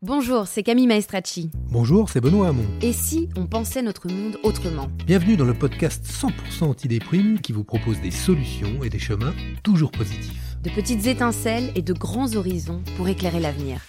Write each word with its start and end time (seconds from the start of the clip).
Bonjour, 0.00 0.46
c'est 0.46 0.62
Camille 0.62 0.86
Maestracci. 0.86 1.50
Bonjour, 1.72 2.08
c'est 2.08 2.20
Benoît 2.20 2.46
Hamon. 2.46 2.64
Et 2.82 2.92
si 2.92 3.28
on 3.36 3.46
pensait 3.46 3.82
notre 3.82 4.06
monde 4.06 4.38
autrement 4.44 4.86
Bienvenue 5.04 5.36
dans 5.36 5.44
le 5.44 5.54
podcast 5.54 6.06
100% 6.06 6.66
anti-déprime 6.66 7.40
qui 7.40 7.52
vous 7.52 7.64
propose 7.64 8.00
des 8.00 8.12
solutions 8.12 8.84
et 8.84 8.90
des 8.90 9.00
chemins 9.00 9.34
toujours 9.64 9.90
positifs. 9.90 10.56
De 10.62 10.70
petites 10.70 11.08
étincelles 11.08 11.72
et 11.74 11.82
de 11.82 11.92
grands 11.92 12.36
horizons 12.36 12.80
pour 12.96 13.08
éclairer 13.08 13.40
l'avenir. 13.40 13.80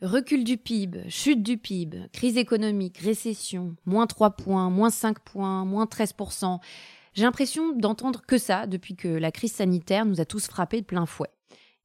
Recul 0.00 0.42
du 0.42 0.56
PIB, 0.56 1.08
chute 1.08 1.42
du 1.42 1.58
PIB, 1.58 2.08
crise 2.12 2.36
économique, 2.36 2.98
récession, 2.98 3.76
moins 3.86 4.06
3 4.06 4.30
points, 4.30 4.68
moins 4.68 4.90
5 4.90 5.20
points, 5.20 5.64
moins 5.64 5.84
13%. 5.84 6.58
J'ai 7.14 7.22
l'impression 7.22 7.72
d'entendre 7.76 8.20
que 8.26 8.36
ça 8.36 8.66
depuis 8.66 8.96
que 8.96 9.08
la 9.08 9.30
crise 9.30 9.52
sanitaire 9.52 10.04
nous 10.04 10.20
a 10.20 10.24
tous 10.24 10.48
frappés 10.48 10.80
de 10.80 10.86
plein 10.86 11.06
fouet. 11.06 11.30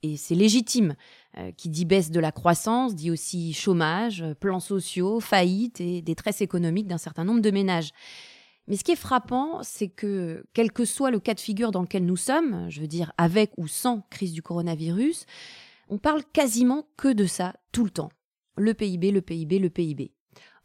Et 0.04 0.18
c'est 0.18 0.36
légitime. 0.36 0.96
Euh, 1.38 1.52
qui 1.52 1.70
dit 1.70 1.86
baisse 1.86 2.10
de 2.10 2.20
la 2.20 2.32
croissance, 2.32 2.96
dit 2.96 3.12
aussi 3.12 3.54
chômage, 3.54 4.26
plans 4.40 4.60
sociaux, 4.60 5.20
faillite 5.20 5.80
et 5.80 6.02
détresse 6.02 6.42
économique 6.42 6.88
d'un 6.88 6.98
certain 6.98 7.24
nombre 7.24 7.42
de 7.42 7.52
ménages. 7.52 7.92
Mais 8.68 8.76
ce 8.76 8.84
qui 8.84 8.92
est 8.92 8.98
frappant, 8.98 9.64
c'est 9.64 9.88
que, 9.88 10.46
quel 10.54 10.72
que 10.72 10.86
soit 10.86 11.12
le 11.12 11.20
cas 11.20 11.34
de 11.34 11.40
figure 11.40 11.72
dans 11.72 11.82
lequel 11.82 12.06
nous 12.06 12.18
sommes, 12.18 12.70
je 12.70 12.82
veux 12.82 12.88
dire 12.88 13.14
avec 13.18 13.52
ou 13.58 13.68
sans 13.68 14.02
crise 14.10 14.34
du 14.34 14.42
coronavirus, 14.42 15.26
on 15.90 15.98
parle 15.98 16.24
quasiment 16.34 16.86
que 16.98 17.08
de 17.08 17.26
ça 17.26 17.54
tout 17.72 17.86
le 17.86 17.90
temps. 17.90 18.10
Le 18.58 18.74
PIB, 18.74 19.12
le 19.12 19.22
PIB, 19.22 19.60
le 19.60 19.70
PIB. 19.70 20.12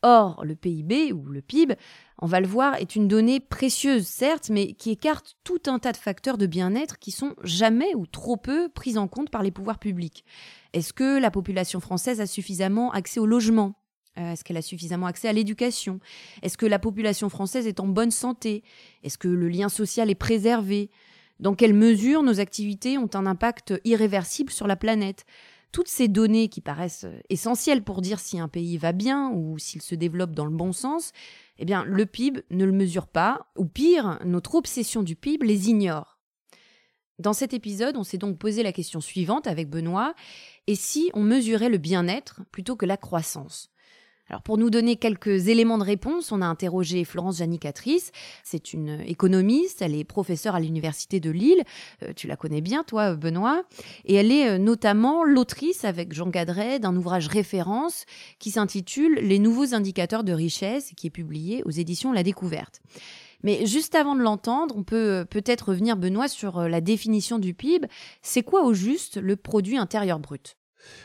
Or, 0.05 0.45
le 0.45 0.57
PIB 0.57 1.13
ou 1.13 1.27
le 1.27 1.43
PIB, 1.43 1.77
on 2.19 2.27
va 2.27 2.41
le 2.41 2.49
voir, 2.49 2.75
est 2.75 2.97
une 2.97 3.07
donnée 3.07 3.39
précieuse, 3.39 4.05
certes, 4.05 4.51
mais 4.51 4.73
qui 4.73 4.91
écarte 4.91 5.37
tout 5.45 5.61
un 5.67 5.79
tas 5.79 5.93
de 5.93 5.97
facteurs 5.97 6.39
de 6.39 6.47
bien-être 6.47 6.99
qui 6.99 7.13
sont 7.13 7.37
jamais 7.45 7.95
ou 7.95 8.07
trop 8.07 8.37
peu 8.37 8.69
pris 8.69 8.99
en 8.99 9.07
compte 9.07 9.31
par 9.31 9.45
les 9.45 9.53
pouvoirs 9.53 9.79
publics. 9.79 10.25
Est-ce 10.73 10.93
que 10.93 11.21
la 11.21 11.31
population 11.31 11.79
française 11.79 12.21
a 12.21 12.27
suffisamment 12.27 12.91
accès 12.91 13.21
au 13.21 13.27
logement? 13.27 13.75
Euh, 14.19 14.33
Est-ce 14.33 14.45
qu'elle 14.45 14.57
a 14.57 14.63
suffisamment 14.63 15.07
accès 15.07 15.29
à 15.29 15.33
l'éducation? 15.33 16.01
Est-ce 16.43 16.59
que 16.59 16.67
la 16.67 16.79
population 16.79 17.29
française 17.29 17.67
est 17.67 17.81
en 17.81 17.87
bonne 17.87 18.11
santé? 18.11 18.63
Est-ce 19.03 19.19
que 19.19 19.29
le 19.29 19.49
lien 19.49 19.69
social 19.69 20.11
est 20.11 20.15
préservé? 20.15 20.91
Dans 21.41 21.55
quelle 21.55 21.75
mesure 21.75 22.23
nos 22.23 22.41
activités 22.41 22.99
ont 22.99 23.11
un 23.15 23.27
impact 23.27 23.75
irréversible 23.85 24.53
sur 24.53 24.67
la 24.67 24.77
planète? 24.77 25.25
Toutes 25.73 25.89
ces 25.89 26.07
données 26.07 26.49
qui 26.49 26.61
paraissent 26.61 27.07
essentielles 27.31 27.83
pour 27.83 28.03
dire 28.03 28.21
si 28.21 28.39
un 28.39 28.49
pays 28.49 28.77
va 28.77 28.93
bien 28.93 29.31
ou 29.31 29.59
s'il 29.59 29.81
se 29.81 29.95
développe 29.95 30.33
dans 30.33 30.45
le 30.45 30.55
bon 30.55 30.73
sens, 30.73 31.13
eh 31.59 31.65
bien, 31.65 31.85
le 31.85 32.05
PIB 32.05 32.43
ne 32.51 32.67
le 32.67 32.73
mesure 32.73 33.07
pas, 33.07 33.47
ou 33.57 33.65
pire, 33.65 34.19
notre 34.25 34.55
obsession 34.55 35.03
du 35.03 35.17
PIB 35.17 35.47
les 35.47 35.71
ignore. 35.71 36.19
Dans 37.19 37.33
cet 37.33 37.55
épisode, 37.55 37.97
on 37.97 38.05
s'est 38.05 38.19
donc 38.19 38.39
posé 38.39 38.63
la 38.63 38.73
question 38.73 39.01
suivante 39.01 39.47
avec 39.47 39.71
Benoît, 39.71 40.15
et 40.67 40.75
si 40.75 41.11
on 41.15 41.23
mesurait 41.23 41.69
le 41.69 41.79
bien-être 41.79 42.43
plutôt 42.51 42.77
que 42.77 42.87
la 42.87 42.97
croissance? 42.97 43.72
Alors 44.33 44.43
pour 44.43 44.57
nous 44.57 44.71
donner 44.71 44.97
quelques 44.97 45.49
éléments 45.49 45.77
de 45.77 45.85
réponse, 45.85 46.33
on 46.33 46.41
a 46.41 46.47
interrogé 46.47 47.05
Florence 47.05 47.37
Janicatrice. 47.37 48.13
C'est 48.43 48.73
une 48.73 49.03
économiste, 49.07 49.83
elle 49.83 49.95
est 49.95 50.05
professeure 50.05 50.55
à 50.55 50.61
l'université 50.61 51.21
de 51.21 51.31
Lille. 51.31 51.63
Euh, 52.03 52.15
tu 52.17 52.27
la 52.29 52.37
connais 52.37 52.63
bien, 52.63 52.83
toi, 52.83 53.15
Benoît. 53.15 53.63
Et 54.07 54.15
elle 54.15 54.33
est 54.33 54.49
euh, 54.49 54.59
notamment 54.59 55.23
l'autrice 55.23 55.85
avec 55.85 56.15
Jean 56.15 56.31
Gadret 56.31 56.79
d'un 56.79 56.97
ouvrage 56.97 57.29
référence 57.29 58.07
qui 58.39 58.51
s'intitule 58.51 59.17
Les 59.17 59.39
nouveaux 59.39 59.75
indicateurs 59.75 60.25
de 60.25 60.33
richesse, 60.33 60.93
qui 60.97 61.09
est 61.09 61.11
publié 61.11 61.63
aux 61.67 61.71
éditions 61.71 62.11
La 62.11 62.23
Découverte. 62.23 62.81
Mais 63.43 63.67
juste 63.67 63.95
avant 63.95 64.17
de 64.17 64.23
l'entendre, 64.23 64.75
on 64.79 64.83
peut 64.83 65.11
euh, 65.11 65.25
peut-être 65.27 65.69
revenir, 65.69 65.99
Benoît, 65.99 66.29
sur 66.29 66.71
la 66.71 66.81
définition 66.81 67.39
du 67.39 67.53
PIB. 67.53 67.87
C'est 68.23 68.43
quoi 68.43 68.65
au 68.65 68.73
juste 68.73 69.19
le 69.19 69.37
produit 69.37 69.77
intérieur 69.77 70.21
brut? 70.21 70.57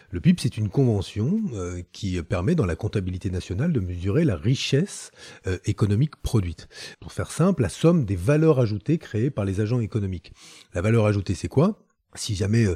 Le 0.09 0.21
PIB, 0.21 0.39
c'est 0.41 0.57
une 0.57 0.69
convention 0.69 1.41
euh, 1.53 1.81
qui 1.91 2.21
permet 2.23 2.55
dans 2.55 2.65
la 2.65 2.75
comptabilité 2.75 3.29
nationale 3.29 3.73
de 3.73 3.79
mesurer 3.79 4.23
la 4.23 4.35
richesse 4.35 5.11
euh, 5.47 5.57
économique 5.65 6.15
produite. 6.17 6.67
Pour 6.99 7.11
faire 7.11 7.31
simple, 7.31 7.61
la 7.61 7.69
somme 7.69 8.05
des 8.05 8.15
valeurs 8.15 8.59
ajoutées 8.59 8.97
créées 8.97 9.29
par 9.29 9.45
les 9.45 9.59
agents 9.59 9.79
économiques. 9.79 10.33
La 10.73 10.81
valeur 10.81 11.05
ajoutée, 11.05 11.35
c'est 11.35 11.47
quoi? 11.47 11.86
Si 12.15 12.35
jamais 12.35 12.65
euh, 12.65 12.75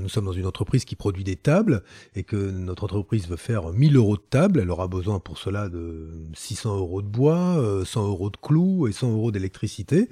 nous 0.00 0.08
sommes 0.08 0.24
dans 0.24 0.32
une 0.32 0.46
entreprise 0.46 0.84
qui 0.84 0.96
produit 0.96 1.24
des 1.24 1.36
tables 1.36 1.82
et 2.14 2.24
que 2.24 2.36
notre 2.36 2.84
entreprise 2.84 3.28
veut 3.28 3.36
faire 3.36 3.72
1000 3.72 3.96
euros 3.96 4.16
de 4.16 4.22
tables, 4.28 4.60
elle 4.60 4.70
aura 4.70 4.88
besoin 4.88 5.20
pour 5.20 5.38
cela 5.38 5.68
de 5.68 6.10
600 6.34 6.76
euros 6.76 7.02
de 7.02 7.06
bois, 7.06 7.82
100 7.84 8.08
euros 8.08 8.30
de 8.30 8.36
clous 8.36 8.88
et 8.88 8.92
100 8.92 9.12
euros 9.12 9.30
d'électricité. 9.30 10.08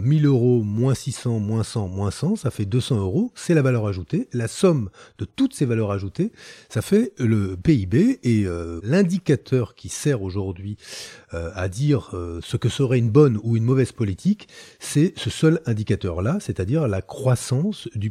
1000 0.00 0.26
euros 0.26 0.62
moins 0.62 0.94
600 0.94 1.38
moins 1.38 1.62
100 1.62 1.88
moins 1.88 2.10
100, 2.10 2.36
ça 2.36 2.50
fait 2.50 2.64
200 2.64 2.98
euros. 2.98 3.32
C'est 3.34 3.54
la 3.54 3.62
valeur 3.62 3.86
ajoutée. 3.86 4.28
La 4.32 4.48
somme 4.48 4.90
de 5.18 5.24
toutes 5.24 5.54
ces 5.54 5.66
valeurs 5.66 5.90
ajoutées, 5.90 6.32
ça 6.68 6.82
fait 6.82 7.12
le 7.18 7.56
PIB 7.56 8.20
et 8.22 8.46
euh, 8.46 8.80
l'indicateur 8.82 9.74
qui 9.74 9.88
sert 9.88 10.22
aujourd'hui 10.22 10.76
euh, 11.34 11.50
à 11.54 11.68
dire 11.68 12.14
ce 12.42 12.56
que 12.56 12.68
serait 12.68 12.98
une 12.98 13.10
bonne 13.10 13.38
ou 13.42 13.56
une 13.56 13.64
mauvaise 13.64 13.92
politique, 13.92 14.48
c'est 14.78 15.12
ce 15.16 15.30
seul 15.30 15.60
indicateur-là, 15.66 16.38
c'est-à-dire 16.40 16.88
la 16.88 17.02
croissance 17.02 17.88
du 17.94 18.03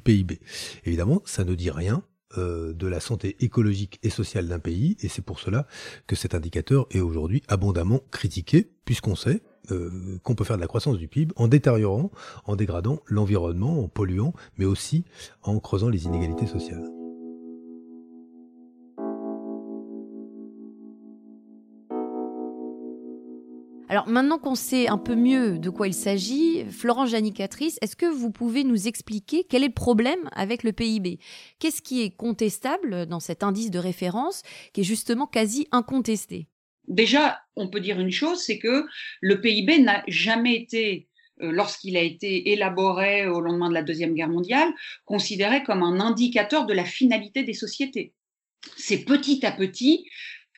Évidemment, 0.86 1.22
ça 1.26 1.44
ne 1.44 1.56
dit 1.56 1.72
rien 1.72 2.04
euh, 2.38 2.74
de 2.74 2.88
la 2.88 3.00
santé 3.00 3.36
écologique 3.42 4.00
et 4.02 4.09
sociale 4.09 4.48
d'un 4.48 4.59
pays, 4.59 4.98
et 5.02 5.08
c'est 5.08 5.22
pour 5.22 5.40
cela 5.40 5.68
que 6.08 6.16
cet 6.16 6.34
indicateur 6.34 6.88
est 6.90 7.00
aujourd'hui 7.00 7.44
abondamment 7.48 8.02
critiqué, 8.09 8.72
puisqu'on 8.86 9.16
sait 9.16 9.44
euh, 9.72 10.18
qu'on 10.24 10.34
peut 10.34 10.44
faire 10.44 10.56
de 10.56 10.62
la 10.62 10.68
croissance 10.68 10.98
du 10.98 11.08
PIB 11.08 11.34
en 11.36 11.48
détériorant, 11.48 12.12
en 12.46 12.56
dégradant 12.56 13.02
l'environnement, 13.06 13.84
en 13.84 13.88
polluant, 13.88 14.34
mais 14.58 14.66
aussi 14.66 15.06
en 15.44 15.59
creusant 15.59 15.90
les 15.90 16.06
inégalités 16.06 16.48
sociales. 16.48 17.03
Alors 23.94 24.08
maintenant 24.08 24.40
qu'on 24.40 24.56
sait 24.56 24.88
un 24.88 24.98
peu 24.98 25.14
mieux 25.14 25.59
de 25.59 25.70
quoi 25.70 25.88
il 25.88 25.94
s'agit, 25.94 26.66
Florence 26.66 27.12
Janicatrice, 27.12 27.78
est-ce 27.84 27.96
que 27.96 28.08
vous 28.08 28.31
pouvez 28.31 28.64
nous 28.64 28.88
expliquer 28.88 29.44
quel 29.48 29.64
est 29.64 29.68
le 29.68 29.74
problème 29.76 30.31
avec 30.31 30.64
le 30.64 30.74
PIB 30.74 31.20
Qu'est-ce 31.59 31.84
qui 31.84 32.02
est 32.02 32.09
contestable 32.09 33.06
dans 33.06 33.20
cet 33.20 33.44
indice 33.44 33.70
de 33.70 33.78
référence 33.78 34.42
qui 34.74 34.81
est 34.81 34.84
justement 34.84 35.28
quasi 35.28 35.68
incontesté? 35.72 36.48
Déjà, 36.88 37.40
on 37.56 37.68
peut 37.68 37.81
dire 37.81 38.00
une 38.00 38.09
chose, 38.09 38.42
c'est 38.42 38.58
que 38.58 38.84
le 39.22 39.40
PIB 39.40 39.78
n'a 39.84 40.04
jamais 40.08 40.56
été 40.56 41.08
euh, 41.44 41.52
lorsqu'il 41.52 41.96
a 41.96 42.02
été 42.02 42.52
élaboré 42.52 43.28
au 43.28 43.42
lendemain 43.42 43.70
de 43.70 43.75
la 43.75 43.84
Deuxième 43.84 44.16
Guerre 44.16 44.28
mondiale, 44.30 44.74
considéré 45.06 45.62
comme 45.62 45.84
un 45.84 46.00
indicateur 46.00 46.66
de 46.66 46.74
la 46.74 46.84
finalité 46.84 47.44
des 47.44 47.54
sociétés. 47.54 48.16
C'est 48.75 49.06
petit 49.06 49.46
à 49.46 49.52
petit 49.52 50.10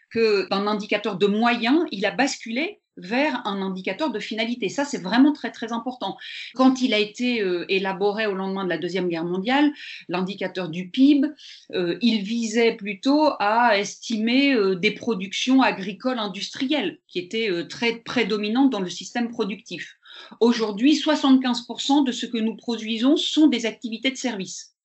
que 0.09 0.47
d'un 0.47 0.67
indicateur 0.67 1.17
de 1.17 1.27
moyens, 1.27 1.83
il 1.91 2.05
a 2.05 2.11
basculé 2.11 2.79
vers 2.97 3.45
un 3.45 3.61
indicateur 3.61 4.11
de 4.11 4.19
finalité. 4.19 4.69
Ça, 4.69 4.85
c'est 4.85 5.01
vraiment 5.01 5.33
très, 5.33 5.51
très 5.51 5.71
important. 5.71 6.17
Quand 6.53 6.81
il 6.81 6.93
a 6.93 6.99
été 6.99 7.41
euh, 7.41 7.65
élaboré 7.69 8.25
au 8.25 8.33
lendemain 8.33 8.63
de 8.63 8.69
la 8.69 8.77
Deuxième 8.77 9.09
Guerre 9.09 9.25
mondiale, 9.25 9.71
l'indicateur 10.07 10.69
du 10.69 10.89
PIB, 10.89 11.27
euh, 11.73 11.97
il 12.01 12.21
visait 12.21 12.73
plutôt 12.73 13.29
à 13.39 13.77
estimer 13.77 14.53
euh, 14.53 14.75
des 14.75 14.91
productions 14.91 15.61
agricoles 15.61 16.19
industrielles 16.19 16.99
qui 17.07 17.19
étaient 17.19 17.67
très 17.67 17.97
prédominantes 17.99 18.71
dans 18.71 18.79
le 18.79 18.89
système 18.89 19.29
productif. 19.29 19.97
Aujourd'hui, 20.39 20.95
75% 20.95 22.05
de 22.05 22.11
ce 22.11 22.25
que 22.25 22.37
nous 22.37 22.55
produisons 22.55 23.17
sont 23.17 23.47
des 23.47 23.65
activités 23.65 24.11
de 24.11 24.17
service. 24.17 24.75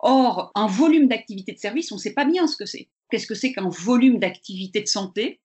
Or, 0.00 0.50
un 0.54 0.66
volume 0.66 1.08
d'activités 1.08 1.52
de 1.52 1.58
service, 1.58 1.92
on 1.92 1.96
ne 1.96 2.00
sait 2.00 2.14
pas 2.14 2.24
bien 2.24 2.46
ce 2.46 2.56
que 2.56 2.66
c'est. 2.66 2.88
Qu'est-ce 3.10 3.26
que 3.26 3.34
c'est 3.34 3.52
qu'un 3.52 3.68
volume 3.68 4.18
d'activités 4.18 4.80
de 4.80 4.88
santé? 4.88 5.40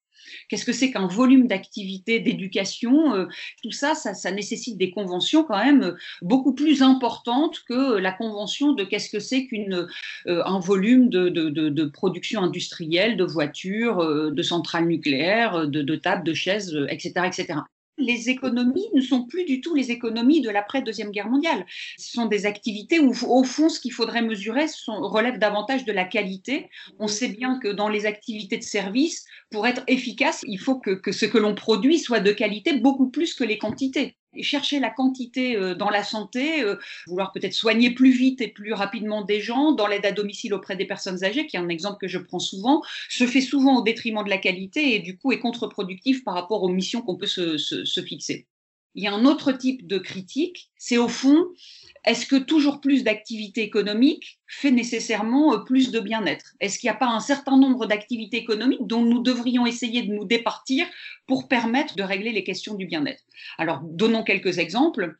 Qu'est-ce 0.48 0.64
que 0.64 0.72
c'est 0.72 0.90
qu'un 0.90 1.06
volume 1.06 1.46
d'activité 1.46 2.20
d'éducation 2.20 3.14
euh, 3.14 3.26
Tout 3.62 3.70
ça, 3.70 3.94
ça, 3.94 4.30
nécessite 4.30 4.78
des 4.78 4.90
conventions 4.90 5.44
quand 5.44 5.58
même 5.58 5.82
euh, 5.82 5.92
beaucoup 6.22 6.54
plus 6.54 6.82
importantes 6.82 7.60
que 7.68 7.96
la 7.96 8.12
convention 8.12 8.72
de 8.72 8.84
qu'est-ce 8.84 9.10
que 9.10 9.20
c'est 9.20 9.46
qu'un 9.46 9.86
euh, 10.26 10.58
volume 10.60 11.08
de, 11.08 11.84
production 11.86 12.42
industrielle, 12.42 13.16
de 13.16 13.24
voitures, 13.24 14.30
de 14.30 14.42
centrales 14.42 14.86
nucléaires, 14.86 15.66
de, 15.66 15.96
tables, 15.96 16.24
de 16.24 16.34
chaises, 16.34 16.78
etc., 16.90 17.26
etc. 17.26 17.60
les 17.98 18.30
économies 18.30 18.88
ne 18.94 19.00
sont 19.00 19.24
plus 19.24 19.44
du 19.44 19.60
tout 19.60 19.74
les 19.74 19.90
économies 19.90 20.40
de 20.40 20.50
l'après-deuxième 20.50 21.10
guerre 21.10 21.28
mondiale. 21.28 21.66
Ce 21.98 22.12
sont 22.12 22.26
des 22.26 22.46
activités 22.46 23.00
où, 23.00 23.12
au 23.26 23.44
fond, 23.44 23.68
ce 23.68 23.80
qu'il 23.80 23.92
faudrait 23.92 24.22
mesurer 24.22 24.66
relève 24.86 25.38
davantage 25.38 25.84
de 25.84 25.92
la 25.92 26.04
qualité. 26.04 26.70
On 26.98 27.08
sait 27.08 27.28
bien 27.28 27.58
que 27.58 27.68
dans 27.68 27.88
les 27.88 28.06
activités 28.06 28.58
de 28.58 28.62
service, 28.62 29.24
pour 29.50 29.66
être 29.66 29.82
efficace, 29.86 30.44
il 30.46 30.58
faut 30.58 30.78
que 30.78 31.12
ce 31.12 31.26
que 31.26 31.38
l'on 31.38 31.54
produit 31.54 31.98
soit 31.98 32.20
de 32.20 32.32
qualité 32.32 32.74
beaucoup 32.74 33.10
plus 33.10 33.34
que 33.34 33.44
les 33.44 33.58
quantités 33.58 34.16
chercher 34.40 34.78
la 34.80 34.90
quantité 34.90 35.56
euh, 35.56 35.74
dans 35.74 35.90
la 35.90 36.04
santé, 36.04 36.62
euh, 36.62 36.76
vouloir 37.06 37.32
peut-être 37.32 37.54
soigner 37.54 37.90
plus 37.90 38.10
vite 38.10 38.40
et 38.40 38.48
plus 38.48 38.72
rapidement 38.72 39.22
des 39.22 39.40
gens, 39.40 39.72
dans 39.72 39.86
l'aide 39.86 40.06
à 40.06 40.12
domicile 40.12 40.54
auprès 40.54 40.76
des 40.76 40.86
personnes 40.86 41.24
âgées, 41.24 41.46
qui 41.46 41.56
est 41.56 41.60
un 41.60 41.68
exemple 41.68 41.98
que 42.00 42.08
je 42.08 42.18
prends 42.18 42.38
souvent, 42.38 42.82
se 43.08 43.26
fait 43.26 43.40
souvent 43.40 43.78
au 43.78 43.82
détriment 43.82 44.24
de 44.24 44.30
la 44.30 44.38
qualité 44.38 44.94
et 44.94 44.98
du 45.00 45.16
coup 45.16 45.32
est 45.32 45.40
contre-productif 45.40 46.24
par 46.24 46.34
rapport 46.34 46.62
aux 46.62 46.68
missions 46.68 47.02
qu'on 47.02 47.16
peut 47.16 47.26
se, 47.26 47.56
se 47.58 48.02
fixer. 48.02 48.46
Il 48.94 49.04
y 49.04 49.06
a 49.06 49.14
un 49.14 49.24
autre 49.26 49.52
type 49.52 49.86
de 49.86 49.98
critique, 49.98 50.70
c'est 50.78 50.98
au 50.98 51.08
fond, 51.08 51.48
est-ce 52.04 52.26
que 52.26 52.36
toujours 52.36 52.80
plus 52.80 53.04
d'activités 53.04 53.62
économiques 53.62 54.38
fait 54.46 54.70
nécessairement 54.70 55.52
euh, 55.52 55.58
plus 55.58 55.90
de 55.90 56.00
bien-être? 56.00 56.54
Est-ce 56.60 56.78
qu'il 56.78 56.88
n'y 56.88 56.96
a 56.96 56.98
pas 56.98 57.08
un 57.08 57.20
certain 57.20 57.58
nombre 57.58 57.86
d'activités 57.86 58.38
économiques 58.38 58.86
dont 58.86 59.02
nous 59.02 59.22
devrions 59.22 59.66
essayer 59.66 60.02
de 60.02 60.12
nous 60.12 60.24
départir 60.24 60.86
pour 61.26 61.48
permettre 61.48 61.96
de 61.96 62.02
régler 62.02 62.32
les 62.32 62.44
questions 62.44 62.74
du 62.74 62.86
bien-être? 62.86 63.22
Alors, 63.58 63.80
donnons 63.82 64.22
quelques 64.22 64.58
exemples. 64.58 65.16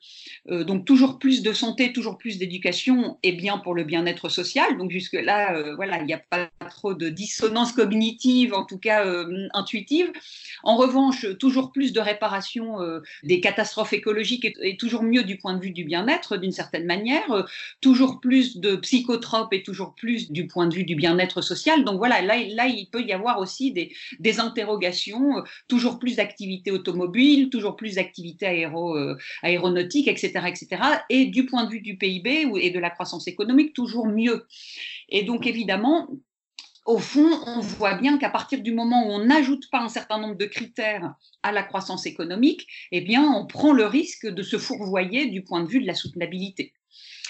Euh, 0.51 0.65
donc, 0.65 0.87
toujours 0.87 1.19
plus 1.19 1.43
de 1.43 1.53
santé, 1.53 1.93
toujours 1.93 2.17
plus 2.17 2.39
d'éducation 2.39 3.19
est 3.23 3.33
bien 3.33 3.59
pour 3.59 3.75
le 3.75 3.85
bien-être 3.85 4.29
social. 4.31 4.79
Donc, 4.79 4.91
jusque-là, 4.91 5.57
euh, 5.57 5.75
voilà, 5.77 5.99
il 5.99 6.07
n'y 6.07 6.15
a 6.15 6.23
pas 6.31 6.49
trop 6.71 6.95
de 6.95 7.11
dissonance 7.11 7.73
cognitive, 7.73 8.55
en 8.55 8.65
tout 8.65 8.79
cas 8.79 9.05
intuitive. 9.53 10.11
En 10.63 10.77
revanche, 10.77 11.27
toujours 11.39 11.71
plus 11.73 11.93
de 11.93 12.01
réparation 12.01 12.79
des 13.23 13.41
catastrophes 13.41 13.93
écologiques 13.93 14.45
est, 14.45 14.79
toujours 14.79 15.03
mieux 15.03 15.25
du 15.25 15.39
point 15.39 15.48
de 15.55 15.61
vue 15.61 15.71
du 15.71 15.85
bien-être, 15.85 16.37
d'une 16.37 16.53
certaine 16.53 16.85
manière. 16.85 17.47
toujours 17.81 18.21
plus 18.21 18.59
de 18.59 18.77
psycho 18.77 19.19
et 19.53 19.63
toujours 19.63 19.95
plus 19.95 20.31
du 20.31 20.47
point 20.47 20.67
de 20.67 20.75
vue 20.75 20.85
du 20.85 20.95
bien-être 20.95 21.41
social. 21.41 21.85
Donc 21.85 21.99
voilà, 21.99 22.21
là, 22.23 22.37
là, 22.49 22.67
il 22.67 22.89
peut 22.91 23.03
y 23.03 23.13
avoir 23.13 23.39
aussi 23.39 23.73
des, 23.73 23.93
des 24.19 24.41
interrogations, 24.41 25.39
euh, 25.39 25.43
toujours 25.69 25.99
plus 25.99 26.17
d'activités 26.17 26.71
automobiles, 26.71 27.51
toujours 27.51 27.77
plus 27.77 27.97
d'activités 27.97 28.47
aéro, 28.47 28.97
euh, 28.97 29.17
aéronautiques, 29.43 30.09
etc., 30.09 30.33
etc. 30.47 30.83
Et 31.11 31.27
du 31.27 31.47
point 31.47 31.65
de 31.65 31.71
vue 31.71 31.81
du 31.81 31.97
PIB 31.97 32.49
et 32.61 32.71
de 32.71 32.79
la 32.79 32.91
croissance 32.91 33.27
économique, 33.29 33.73
toujours 33.75 34.07
mieux. 34.07 34.47
Et 35.09 35.23
donc 35.23 35.47
évidemment, 35.47 36.09
au 36.89 36.97
fond, 36.97 37.29
on 37.47 37.61
voit 37.61 37.95
bien 37.95 38.17
qu'à 38.17 38.31
partir 38.31 38.63
du 38.63 38.73
moment 38.73 39.07
où 39.07 39.11
on 39.11 39.27
n'ajoute 39.27 39.69
pas 39.71 39.81
un 39.81 39.91
certain 39.91 40.19
nombre 40.19 40.37
de 40.37 40.47
critères 40.47 41.15
à 41.43 41.53
la 41.53 41.63
croissance 41.63 42.07
économique, 42.07 42.67
eh 42.93 43.03
bien, 43.03 43.23
on 43.23 43.47
prend 43.47 43.75
le 43.75 43.85
risque 43.85 44.27
de 44.27 44.43
se 44.43 44.57
fourvoyer 44.57 45.27
du 45.27 45.45
point 45.45 45.63
de 45.63 45.69
vue 45.69 45.83
de 45.83 45.87
la 45.87 45.95
soutenabilité. 45.95 46.73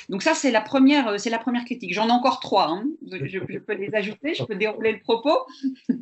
Donc 0.09 0.23
ça, 0.23 0.35
c'est 0.35 0.53
la 0.53 0.61
première, 0.61 1.09
euh, 1.09 1.17
critique. 1.65 1.93
J'en 1.93 2.07
ai 2.07 2.13
encore 2.13 2.39
trois. 2.39 2.69
Hein. 2.69 2.87
Je, 3.11 3.59
peux 3.59 3.75
les 3.75 3.93
ajouter, 3.95 4.35
je 4.35 4.45
peux 4.45 4.55
dérouler 4.55 4.93
le 4.93 5.01
propos. 5.01 5.37
Je 5.89 5.95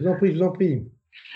vous 0.00 0.06
en 0.06 0.16
prie, 0.16 0.32
je 0.32 0.36
vous 0.36 0.42
en 0.42 0.52
prie. 0.52 0.82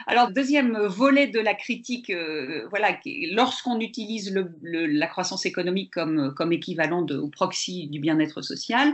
Alors, 0.06 0.32
deuxième 0.32 0.78
volet 0.86 1.28
de 1.28 1.38
la 1.38 1.54
critique, 1.54 2.10
euh, 2.10 2.66
voilà, 2.70 2.98
lorsqu'on 3.30 3.78
utilise 3.80 4.34
la 4.62 5.06
croissance 5.06 5.46
économique 5.46 5.92
comme, 5.92 6.34
comme 6.34 6.52
équivalent 6.52 7.06
au 7.06 7.28
proxy 7.28 7.88
du 7.88 8.00
bien-être 8.00 8.42
social, 8.42 8.92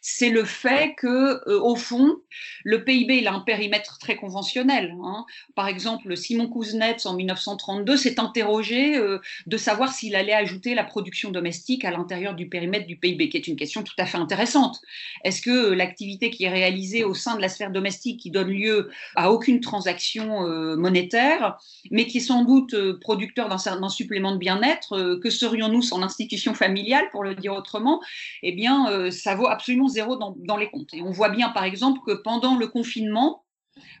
c'est 0.00 0.30
le 0.30 0.44
fait 0.44 0.94
que, 0.96 1.40
euh, 1.48 1.60
au 1.60 1.74
fond, 1.74 2.16
le 2.64 2.84
PIB 2.84 3.26
a 3.26 3.34
un 3.34 3.40
périmètre 3.40 3.98
très 3.98 4.16
conventionnel. 4.16 4.94
Hein. 5.02 5.24
Par 5.54 5.68
exemple, 5.68 6.16
Simon 6.16 6.48
Kuznets 6.48 7.06
en 7.06 7.14
1932 7.14 7.96
s'est 7.96 8.20
interrogé 8.20 8.96
euh, 8.96 9.18
de 9.46 9.56
savoir 9.56 9.92
s'il 9.92 10.14
allait 10.14 10.32
ajouter 10.32 10.74
la 10.74 10.84
production 10.84 11.30
domestique 11.30 11.84
à 11.84 11.90
l'intérieur 11.90 12.34
du 12.34 12.48
périmètre 12.48 12.86
du 12.86 12.96
PIB, 12.96 13.28
qui 13.28 13.36
est 13.36 13.48
une 13.48 13.56
question 13.56 13.82
tout 13.82 13.94
à 13.98 14.06
fait 14.06 14.18
intéressante. 14.18 14.80
Est-ce 15.24 15.42
que 15.42 15.72
l'activité 15.72 16.30
qui 16.30 16.44
est 16.44 16.50
réalisée 16.50 17.02
au 17.02 17.14
sein 17.14 17.36
de 17.36 17.40
la 17.40 17.48
sphère 17.48 17.72
domestique, 17.72 18.20
qui 18.20 18.30
donne 18.30 18.50
lieu 18.50 18.90
à 19.16 19.32
aucune 19.32 19.60
transaction 19.60 20.15
euh, 20.22 20.76
monétaire, 20.76 21.58
mais 21.90 22.06
qui 22.06 22.18
est 22.18 22.20
sans 22.20 22.44
doute 22.44 22.74
euh, 22.74 22.98
producteur 23.00 23.48
d'un 23.48 23.88
supplément 23.88 24.32
de 24.32 24.38
bien-être. 24.38 24.94
Euh, 24.94 25.20
que 25.20 25.30
serions-nous 25.30 25.82
sans 25.82 25.98
l'institution 25.98 26.54
familiale, 26.54 27.08
pour 27.12 27.24
le 27.24 27.34
dire 27.34 27.54
autrement? 27.54 28.00
Eh 28.42 28.52
bien, 28.52 29.10
ça 29.10 29.34
vaut 29.34 29.48
absolument 29.48 29.88
zéro 29.88 30.16
dans, 30.16 30.34
dans 30.38 30.56
les 30.56 30.70
comptes. 30.70 30.92
Et 30.94 31.02
on 31.02 31.10
voit 31.10 31.28
bien, 31.28 31.50
par 31.50 31.64
exemple, 31.64 32.00
que 32.06 32.12
pendant 32.12 32.56
le 32.56 32.66
confinement, 32.66 33.42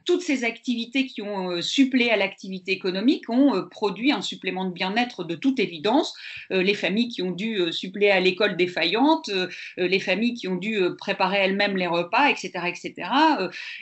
toutes 0.06 0.22
ces 0.22 0.44
activités 0.44 1.06
qui 1.06 1.20
ont 1.20 1.50
euh, 1.50 1.60
suppléé 1.60 2.10
à 2.10 2.16
l'activité 2.16 2.72
économique 2.72 3.28
ont 3.28 3.54
euh, 3.54 3.62
produit 3.62 4.12
un 4.12 4.22
supplément 4.22 4.64
de 4.64 4.72
bien-être 4.72 5.24
de 5.24 5.34
toute 5.34 5.58
évidence. 5.58 6.14
Euh, 6.52 6.62
les 6.62 6.74
familles 6.74 7.08
qui 7.08 7.22
ont 7.22 7.32
dû 7.32 7.72
suppléer 7.72 8.12
à 8.12 8.20
l'école 8.20 8.56
défaillante, 8.56 9.30
les 9.76 9.98
familles 9.98 10.34
qui 10.34 10.46
ont 10.46 10.56
dû 10.56 10.80
préparer 10.96 11.38
elles-mêmes 11.38 11.76
les 11.76 11.88
repas, 11.88 12.30
etc., 12.30 12.50
etc. 12.66 13.08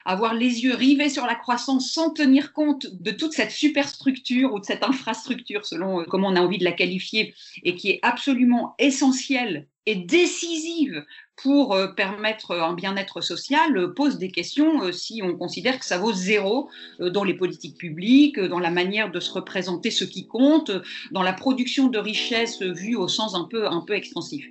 avoir 0.05 0.33
les 0.35 0.65
yeux 0.65 0.75
rivés 0.75 1.11
sur 1.11 1.27
la 1.27 1.35
croissance 1.35 1.93
sans 1.93 2.11
tenir 2.11 2.53
compte 2.53 2.87
de 2.87 3.11
toute 3.11 3.33
cette 3.33 3.51
superstructure 3.51 4.55
ou 4.55 4.61
de 4.61 4.65
cette 4.65 4.83
infrastructure, 4.83 5.67
selon 5.67 6.05
comment 6.05 6.29
on 6.29 6.37
a 6.37 6.41
envie 6.41 6.59
de 6.59 6.65
la 6.65 6.73
qualifier, 6.73 7.35
et 7.63 7.75
qui 7.75 7.91
est 7.91 7.99
absolument 8.03 8.75
essentielle 8.79 9.67
et 9.87 9.97
décisive 9.97 11.05
pour 11.37 11.75
euh, 11.75 11.89
permettre 11.89 12.53
un 12.53 12.75
bien-être 12.75 13.21
social 13.21 13.77
euh, 13.77 13.93
pose 13.93 14.19
des 14.19 14.31
questions 14.31 14.83
euh, 14.83 14.93
si 14.93 15.21
on 15.23 15.37
considère 15.37 15.79
que 15.79 15.85
ça 15.85 15.99
vaut 15.99 16.13
zéro 16.13 16.71
dans 17.01 17.25
les 17.25 17.35
politiques 17.35 17.77
publiques, 17.77 18.39
dans 18.39 18.61
la 18.61 18.71
manière 18.71 19.11
de 19.11 19.21
se 19.21 19.33
représenter 19.33 19.91
ce 19.91 20.05
qui 20.05 20.27
compte, 20.27 20.71
dans 21.11 21.23
la 21.23 21.33
production 21.33 21.89
de 21.89 21.99
richesses 21.99 22.63
vue 22.63 22.97
au 22.97 23.09
sens 23.09 23.35
un 23.35 23.45
peu, 23.45 23.67
un 23.67 23.81
peu 23.81 23.95
extensif. 23.95 24.47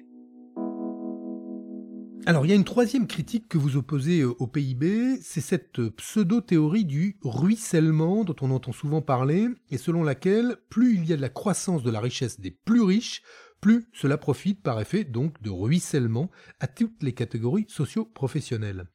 Alors, 2.25 2.45
il 2.45 2.49
y 2.49 2.51
a 2.53 2.55
une 2.55 2.63
troisième 2.63 3.05
critique 3.05 3.49
que 3.49 3.57
vous 3.57 3.75
opposez 3.75 4.23
au 4.23 4.47
PIB, 4.47 5.17
c'est 5.21 5.41
cette 5.41 5.81
pseudo-théorie 5.89 6.85
du 6.85 7.17
ruissellement 7.21 8.23
dont 8.23 8.35
on 8.39 8.51
entend 8.51 8.71
souvent 8.71 9.01
parler, 9.01 9.47
et 9.71 9.77
selon 9.77 10.03
laquelle 10.03 10.55
plus 10.69 10.95
il 10.95 11.05
y 11.05 11.11
a 11.11 11.17
de 11.17 11.21
la 11.21 11.27
croissance 11.27 11.83
de 11.83 11.91
la 11.91 11.99
richesse 11.99 12.39
des 12.39 12.51
plus 12.51 12.81
riches, 12.81 13.23
plus 13.63 13.85
cela 13.93 14.17
profite 14.17 14.61
par 14.61 14.81
effet 14.81 15.05
donc 15.05 15.41
de 15.41 15.49
ruissellement 15.49 16.29
à 16.59 16.67
toutes 16.67 17.01
les 17.01 17.13
catégories 17.13 17.65
socio-professionnelles. 17.69 18.87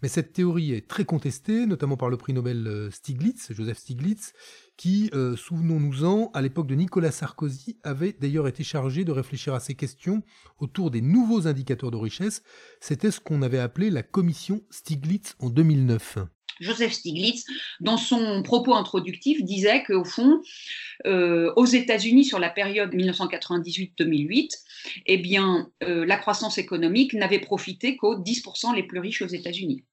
Mais 0.00 0.08
cette 0.08 0.32
théorie 0.32 0.72
est 0.72 0.88
très 0.88 1.04
contestée, 1.04 1.66
notamment 1.66 1.98
par 1.98 2.08
le 2.08 2.16
prix 2.16 2.32
Nobel 2.32 2.66
euh, 2.66 2.90
Stiglitz, 2.90 3.52
Joseph 3.52 3.76
Stiglitz, 3.76 4.32
qui, 4.78 5.10
euh, 5.12 5.36
souvenons-nous-en, 5.36 6.30
à 6.32 6.40
l'époque 6.40 6.66
de 6.66 6.74
Nicolas 6.74 7.10
Sarkozy, 7.10 7.78
avait 7.82 8.16
d'ailleurs 8.18 8.48
été 8.48 8.64
chargé 8.64 9.04
de 9.04 9.12
réfléchir 9.12 9.52
à 9.52 9.60
ces 9.60 9.74
questions 9.74 10.22
autour 10.58 10.90
des 10.90 11.02
nouveaux 11.02 11.46
indicateurs 11.46 11.90
de 11.90 11.98
richesse. 11.98 12.42
C'était 12.80 13.10
ce 13.10 13.20
qu'on 13.20 13.42
avait 13.42 13.58
appelé 13.58 13.90
la 13.90 14.02
commission 14.02 14.62
Stiglitz 14.70 15.36
en 15.38 15.50
2009. 15.50 16.16
Joseph 16.60 16.92
Stiglitz, 16.92 17.44
dans 17.80 17.96
son 17.96 18.42
propos 18.42 18.74
introductif, 18.74 19.42
disait 19.42 19.82
qu'au 19.84 20.04
fond, 20.04 20.40
euh, 21.06 21.52
aux 21.56 21.66
États-Unis, 21.66 22.24
sur 22.24 22.38
la 22.38 22.50
période 22.50 22.94
1998-2008, 22.94 24.50
eh 25.06 25.22
euh, 25.82 26.04
la 26.06 26.16
croissance 26.16 26.58
économique 26.58 27.14
n'avait 27.14 27.38
profité 27.38 27.96
qu'aux 27.96 28.18
10% 28.18 28.74
les 28.74 28.82
plus 28.82 29.00
riches 29.00 29.22
aux 29.22 29.26
États-Unis 29.26 29.84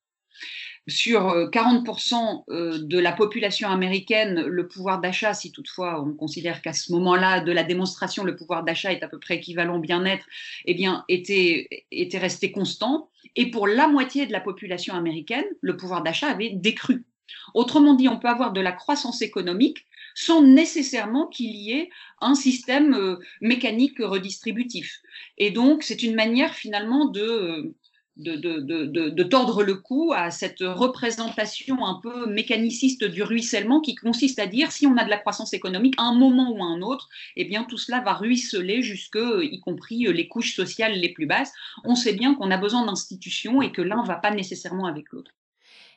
sur 0.87 1.49
40% 1.51 2.43
euh, 2.49 2.79
de 2.81 2.99
la 2.99 3.11
population 3.11 3.69
américaine, 3.69 4.41
le 4.41 4.67
pouvoir 4.67 4.99
d'achat, 4.99 5.33
si 5.33 5.51
toutefois 5.51 6.01
on 6.01 6.13
considère 6.13 6.61
qu'à 6.61 6.73
ce 6.73 6.91
moment-là 6.93 7.41
de 7.41 7.51
la 7.51 7.63
démonstration, 7.63 8.23
le 8.23 8.35
pouvoir 8.35 8.63
d'achat 8.63 8.91
est 8.91 9.03
à 9.03 9.07
peu 9.07 9.19
près 9.19 9.35
équivalent 9.35 9.77
au 9.77 9.79
bien-être, 9.79 10.25
eh 10.65 10.75
était 11.07 12.17
resté 12.17 12.51
constant. 12.51 13.10
Et 13.35 13.51
pour 13.51 13.67
la 13.67 13.87
moitié 13.87 14.25
de 14.25 14.31
la 14.31 14.41
population 14.41 14.95
américaine, 14.95 15.45
le 15.61 15.77
pouvoir 15.77 16.03
d'achat 16.03 16.29
avait 16.29 16.51
décru. 16.51 17.05
Autrement 17.53 17.93
dit, 17.93 18.07
on 18.07 18.19
peut 18.19 18.27
avoir 18.27 18.51
de 18.51 18.61
la 18.61 18.71
croissance 18.71 19.21
économique 19.21 19.85
sans 20.15 20.41
nécessairement 20.41 21.27
qu'il 21.27 21.55
y 21.55 21.71
ait 21.71 21.89
un 22.19 22.35
système 22.35 22.93
euh, 22.93 23.17
mécanique 23.39 23.99
redistributif. 23.99 25.01
Et 25.37 25.51
donc, 25.51 25.83
c'est 25.83 26.03
une 26.03 26.15
manière 26.15 26.53
finalement 26.53 27.05
de, 27.05 27.73
euh, 28.19 28.37
de, 28.37 29.23
tordre 29.23 29.63
le 29.63 29.75
cou 29.75 30.11
à 30.13 30.31
cette 30.31 30.59
représentation 30.59 31.85
un 31.85 31.99
peu 32.01 32.27
mécaniciste 32.29 33.05
du 33.05 33.23
ruissellement 33.23 33.79
qui 33.79 33.95
consiste 33.95 34.39
à 34.39 34.47
dire 34.47 34.71
si 34.71 34.85
on 34.85 34.97
a 34.97 35.05
de 35.05 35.09
la 35.09 35.17
croissance 35.17 35.53
économique 35.53 35.95
à 35.97 36.03
un 36.03 36.15
moment 36.15 36.51
ou 36.51 36.61
à 36.61 36.67
un 36.67 36.81
autre, 36.81 37.07
eh 37.37 37.45
bien 37.45 37.63
tout 37.63 37.77
cela 37.77 38.01
va 38.01 38.13
ruisseler 38.13 38.81
jusque, 38.81 39.17
y 39.41 39.59
compris 39.61 40.11
les 40.11 40.27
couches 40.27 40.55
sociales 40.55 40.99
les 40.99 41.09
plus 41.09 41.25
basses. 41.25 41.53
On 41.85 41.95
sait 41.95 42.13
bien 42.13 42.35
qu'on 42.35 42.51
a 42.51 42.57
besoin 42.57 42.85
d'institutions 42.85 43.61
et 43.61 43.71
que 43.71 43.81
l'un 43.81 44.01
ne 44.01 44.07
va 44.07 44.15
pas 44.15 44.31
nécessairement 44.31 44.87
avec 44.87 45.11
l'autre. 45.11 45.31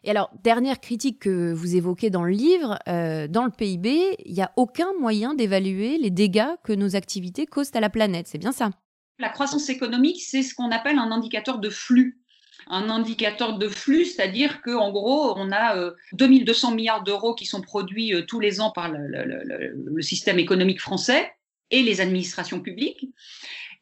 Et 0.05 0.11
alors, 0.11 0.31
dernière 0.43 0.81
critique 0.81 1.19
que 1.19 1.53
vous 1.53 1.77
évoquez 1.77 2.11
dans 2.11 2.25
le 2.25 2.33
livre, 2.33 2.79
euh, 2.89 3.27
dans 3.27 3.45
le 3.45 3.51
PIB, 3.51 4.17
il 4.25 4.35
n'y 4.35 4.43
a 4.43 4.53
aucun 4.57 4.93
moyen 5.01 5.35
d'évaluer 5.35 5.97
les 5.97 6.11
dégâts 6.11 6.55
que 6.63 6.75
nos 6.75 6.95
activités 6.95 7.47
causent 7.47 7.75
à 7.75 7.81
la 7.81 7.89
planète. 7.89 8.27
C'est 8.29 8.39
bien 8.39 8.53
ça? 8.53 8.71
La 9.19 9.29
croissance 9.29 9.69
économique, 9.69 10.23
c'est 10.23 10.43
ce 10.43 10.55
qu'on 10.55 10.71
appelle 10.71 10.99
un 10.99 11.11
indicateur 11.11 11.59
de 11.59 11.71
flux. 11.71 12.21
un 12.67 12.89
indicateur 12.89 13.59
de 13.59 13.69
flux, 13.69 14.07
c'est-à-dire 14.07 14.63
qu'en 14.63 14.91
gros, 14.91 15.35
on 15.37 15.53
a 15.53 15.93
2200 16.13 16.75
milliards 16.75 17.03
d'euros 17.03 17.35
qui 17.35 17.45
sont 17.45 17.61
produits 17.61 18.15
tous 18.27 18.41
les 18.41 18.61
ans 18.61 18.71
par 18.71 18.91
le, 18.91 20.03
système 20.03 20.39
économique 20.39 20.81
français 20.81 21.31
et 21.71 21.83
les 21.83 22.01
administrations 22.01 22.61
publiques. 22.61 23.07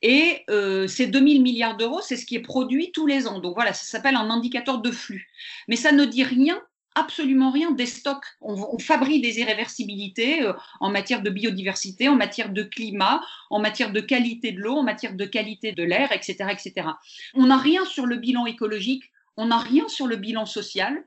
Et 0.02 0.42
euh, 0.50 0.88
ces 0.88 1.06
2000 1.06 1.42
milliards 1.42 1.76
d'euros, 1.76 2.00
c'est 2.02 2.16
ce 2.16 2.26
qui 2.26 2.34
est 2.34 2.40
produit 2.40 2.90
tous 2.90 3.06
les 3.06 3.28
ans. 3.28 3.38
Donc 3.38 3.54
voilà, 3.54 3.72
ça 3.72 3.84
s'appelle 3.84 4.16
un 4.16 4.30
indicateur 4.30 4.80
de 4.80 4.90
flux. 4.90 5.28
Mais 5.68 5.76
ça 5.76 5.92
ne 5.92 6.04
dit 6.04 6.24
rien 6.24 6.60
absolument 6.94 7.50
rien 7.50 7.70
des 7.70 7.86
stocks. 7.86 8.24
On, 8.40 8.78
fabrique 8.78 9.22
des 9.22 9.38
irréversibilités 9.40 10.42
euh, 10.42 10.52
en 10.80 10.90
matière 10.90 11.22
de 11.22 11.30
biodiversité, 11.30 12.08
en 12.08 12.16
matière 12.16 12.50
de 12.50 12.62
climat, 12.62 13.22
en 13.50 13.60
matière 13.60 13.92
de 13.92 14.00
qualité 14.00 14.52
de 14.52 14.60
l'eau, 14.60 14.76
en 14.76 14.82
matière 14.82 15.14
de 15.14 15.24
qualité 15.24 15.72
de 15.72 15.82
l'air, 15.82 16.12
etc., 16.12 16.36
etc. 16.50 16.88
On 17.34 17.46
n'a 17.46 17.56
rien 17.56 17.84
sur 17.84 18.06
le 18.06 18.16
bilan 18.16 18.46
écologique, 18.46 19.04
on 19.36 19.46
n'a 19.46 19.58
rien 19.58 19.88
sur 19.88 20.06
le 20.06 20.16
bilan 20.16 20.46
social, 20.46 21.04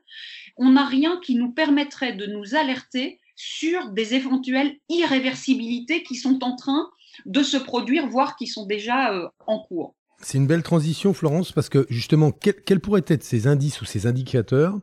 on 0.56 0.70
n'a 0.70 0.84
rien 0.84 1.20
qui 1.22 1.34
nous 1.34 1.52
permettrait 1.52 2.14
de 2.14 2.26
nous 2.26 2.54
alerter 2.54 3.20
sur 3.36 3.90
des 3.90 4.14
éventuelles 4.14 4.76
irréversibilités 4.88 6.02
qui 6.02 6.16
sont 6.16 6.42
en 6.42 6.56
train 6.56 6.88
de 7.26 7.42
se 7.42 7.56
produire, 7.56 8.08
voire 8.08 8.36
qui 8.36 8.46
sont 8.46 8.66
déjà 8.66 9.12
euh, 9.12 9.28
en 9.46 9.60
cours. 9.60 9.94
C'est 10.22 10.38
une 10.38 10.46
belle 10.46 10.62
transition, 10.62 11.12
Florence, 11.12 11.52
parce 11.52 11.68
que 11.68 11.86
justement, 11.90 12.30
quels 12.32 12.80
pourraient 12.80 13.04
être 13.06 13.22
ces 13.22 13.46
indices 13.46 13.82
ou 13.82 13.84
ces 13.84 14.06
indicateurs 14.06 14.78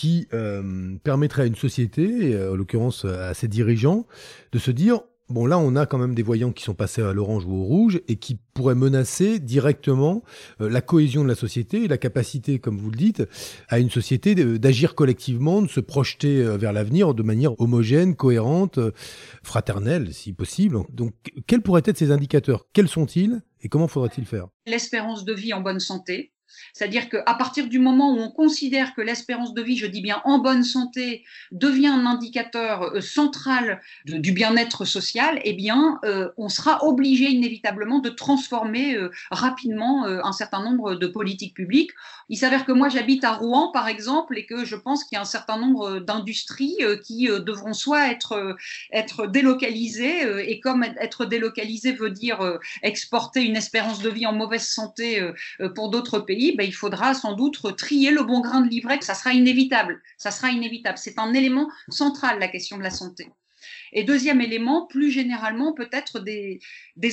qui 0.00 0.28
euh, 0.32 0.96
permettraient 1.04 1.42
à 1.42 1.44
une 1.44 1.54
société, 1.54 2.34
en 2.48 2.54
l'occurrence 2.54 3.04
à 3.04 3.34
ses 3.34 3.48
dirigeants, 3.48 4.06
de 4.50 4.58
se 4.58 4.70
dire 4.70 5.00
Bon, 5.28 5.44
là, 5.44 5.58
on 5.58 5.76
a 5.76 5.84
quand 5.84 5.98
même 5.98 6.14
des 6.14 6.24
voyants 6.24 6.52
qui 6.52 6.64
sont 6.64 6.74
passés 6.74 7.02
à 7.02 7.12
l'orange 7.12 7.44
ou 7.44 7.54
au 7.54 7.62
rouge 7.62 8.00
et 8.08 8.16
qui 8.16 8.40
pourraient 8.52 8.74
menacer 8.74 9.38
directement 9.38 10.24
euh, 10.60 10.70
la 10.70 10.80
cohésion 10.80 11.22
de 11.22 11.28
la 11.28 11.34
société 11.34 11.84
et 11.84 11.88
la 11.88 11.98
capacité, 11.98 12.58
comme 12.58 12.78
vous 12.78 12.90
le 12.90 12.96
dites, 12.96 13.22
à 13.68 13.78
une 13.78 13.90
société 13.90 14.34
d'agir 14.34 14.94
collectivement, 14.96 15.60
de 15.60 15.68
se 15.68 15.80
projeter 15.80 16.42
euh, 16.42 16.56
vers 16.56 16.72
l'avenir 16.72 17.14
de 17.14 17.22
manière 17.22 17.60
homogène, 17.60 18.16
cohérente, 18.16 18.78
euh, 18.78 18.90
fraternelle, 19.44 20.14
si 20.14 20.32
possible. 20.32 20.78
Donc, 20.90 21.12
quels 21.46 21.60
pourraient 21.60 21.82
être 21.84 21.98
ces 21.98 22.10
indicateurs? 22.10 22.66
Quels 22.72 22.88
sont-ils? 22.88 23.42
Et 23.62 23.68
comment 23.68 23.86
faudrait-il 23.86 24.24
faire? 24.24 24.48
L'espérance 24.66 25.26
de 25.26 25.34
vie 25.34 25.52
en 25.52 25.60
bonne 25.60 25.80
santé, 25.80 26.32
c'est-à-dire 26.72 27.08
qu'à 27.08 27.34
partir 27.34 27.68
du 27.68 27.78
moment 27.78 28.12
où 28.12 28.18
on 28.18 28.30
considère 28.30 28.94
que 28.94 29.00
l'espérance 29.00 29.54
de 29.54 29.62
vie, 29.62 29.76
je 29.76 29.86
dis 29.86 30.00
bien 30.00 30.20
en 30.24 30.38
bonne 30.38 30.64
santé, 30.64 31.24
devient 31.52 31.88
un 31.88 32.06
indicateur 32.06 32.82
euh, 32.82 33.00
central 33.00 33.80
du 34.06 34.32
bien-être 34.32 34.84
social, 34.84 35.40
eh 35.44 35.52
bien, 35.52 35.98
euh, 36.04 36.28
on 36.36 36.48
sera 36.48 36.84
obligé 36.84 37.30
inévitablement 37.30 37.98
de 37.98 38.10
transformer 38.10 38.94
euh, 38.94 39.10
rapidement 39.30 40.04
un 40.04 40.32
certain 40.32 40.62
nombre 40.62 40.94
de 40.94 41.06
politiques 41.06 41.54
publiques. 41.54 41.90
Il 42.28 42.36
s'avère 42.36 42.64
que 42.64 42.72
moi, 42.72 42.88
j'habite 42.88 43.24
à 43.24 43.32
Rouen, 43.32 43.70
par 43.72 43.88
exemple, 43.88 44.38
et 44.38 44.46
que 44.46 44.64
je 44.64 44.76
pense 44.76 45.04
qu'il 45.04 45.16
y 45.16 45.18
a 45.18 45.22
un 45.22 45.24
certain 45.24 45.58
nombre 45.58 45.98
d'industries 46.00 46.76
qui 47.04 47.26
devront 47.26 47.72
soit 47.72 48.10
être, 48.10 48.56
être 48.92 49.26
délocalisées, 49.26 50.50
et 50.50 50.60
comme 50.60 50.84
être 50.84 51.24
délocalisé 51.24 51.92
veut 51.92 52.10
dire 52.10 52.58
exporter 52.82 53.42
une 53.42 53.56
espérance 53.56 54.00
de 54.00 54.10
vie 54.10 54.26
en 54.26 54.32
mauvaise 54.32 54.66
santé 54.66 55.20
pour 55.74 55.90
d'autres 55.90 56.20
pays, 56.20 56.39
ben, 56.56 56.66
il 56.66 56.74
faudra 56.74 57.14
sans 57.14 57.34
doute 57.34 57.76
trier 57.76 58.10
le 58.10 58.22
bon 58.22 58.40
grain 58.40 58.60
de 58.62 58.68
livret. 58.68 58.98
Ça 59.00 59.14
sera 59.14 59.32
inévitable. 59.32 60.00
Ça 60.18 60.30
sera 60.30 60.50
inévitable. 60.50 60.98
C'est 60.98 61.18
un 61.18 61.32
élément 61.34 61.68
central, 61.88 62.38
la 62.38 62.48
question 62.48 62.78
de 62.78 62.82
la 62.82 62.90
santé. 62.90 63.30
Et 63.92 64.04
deuxième 64.04 64.40
élément, 64.40 64.86
plus 64.86 65.10
généralement, 65.10 65.72
peut-être 65.72 66.20
des, 66.20 66.60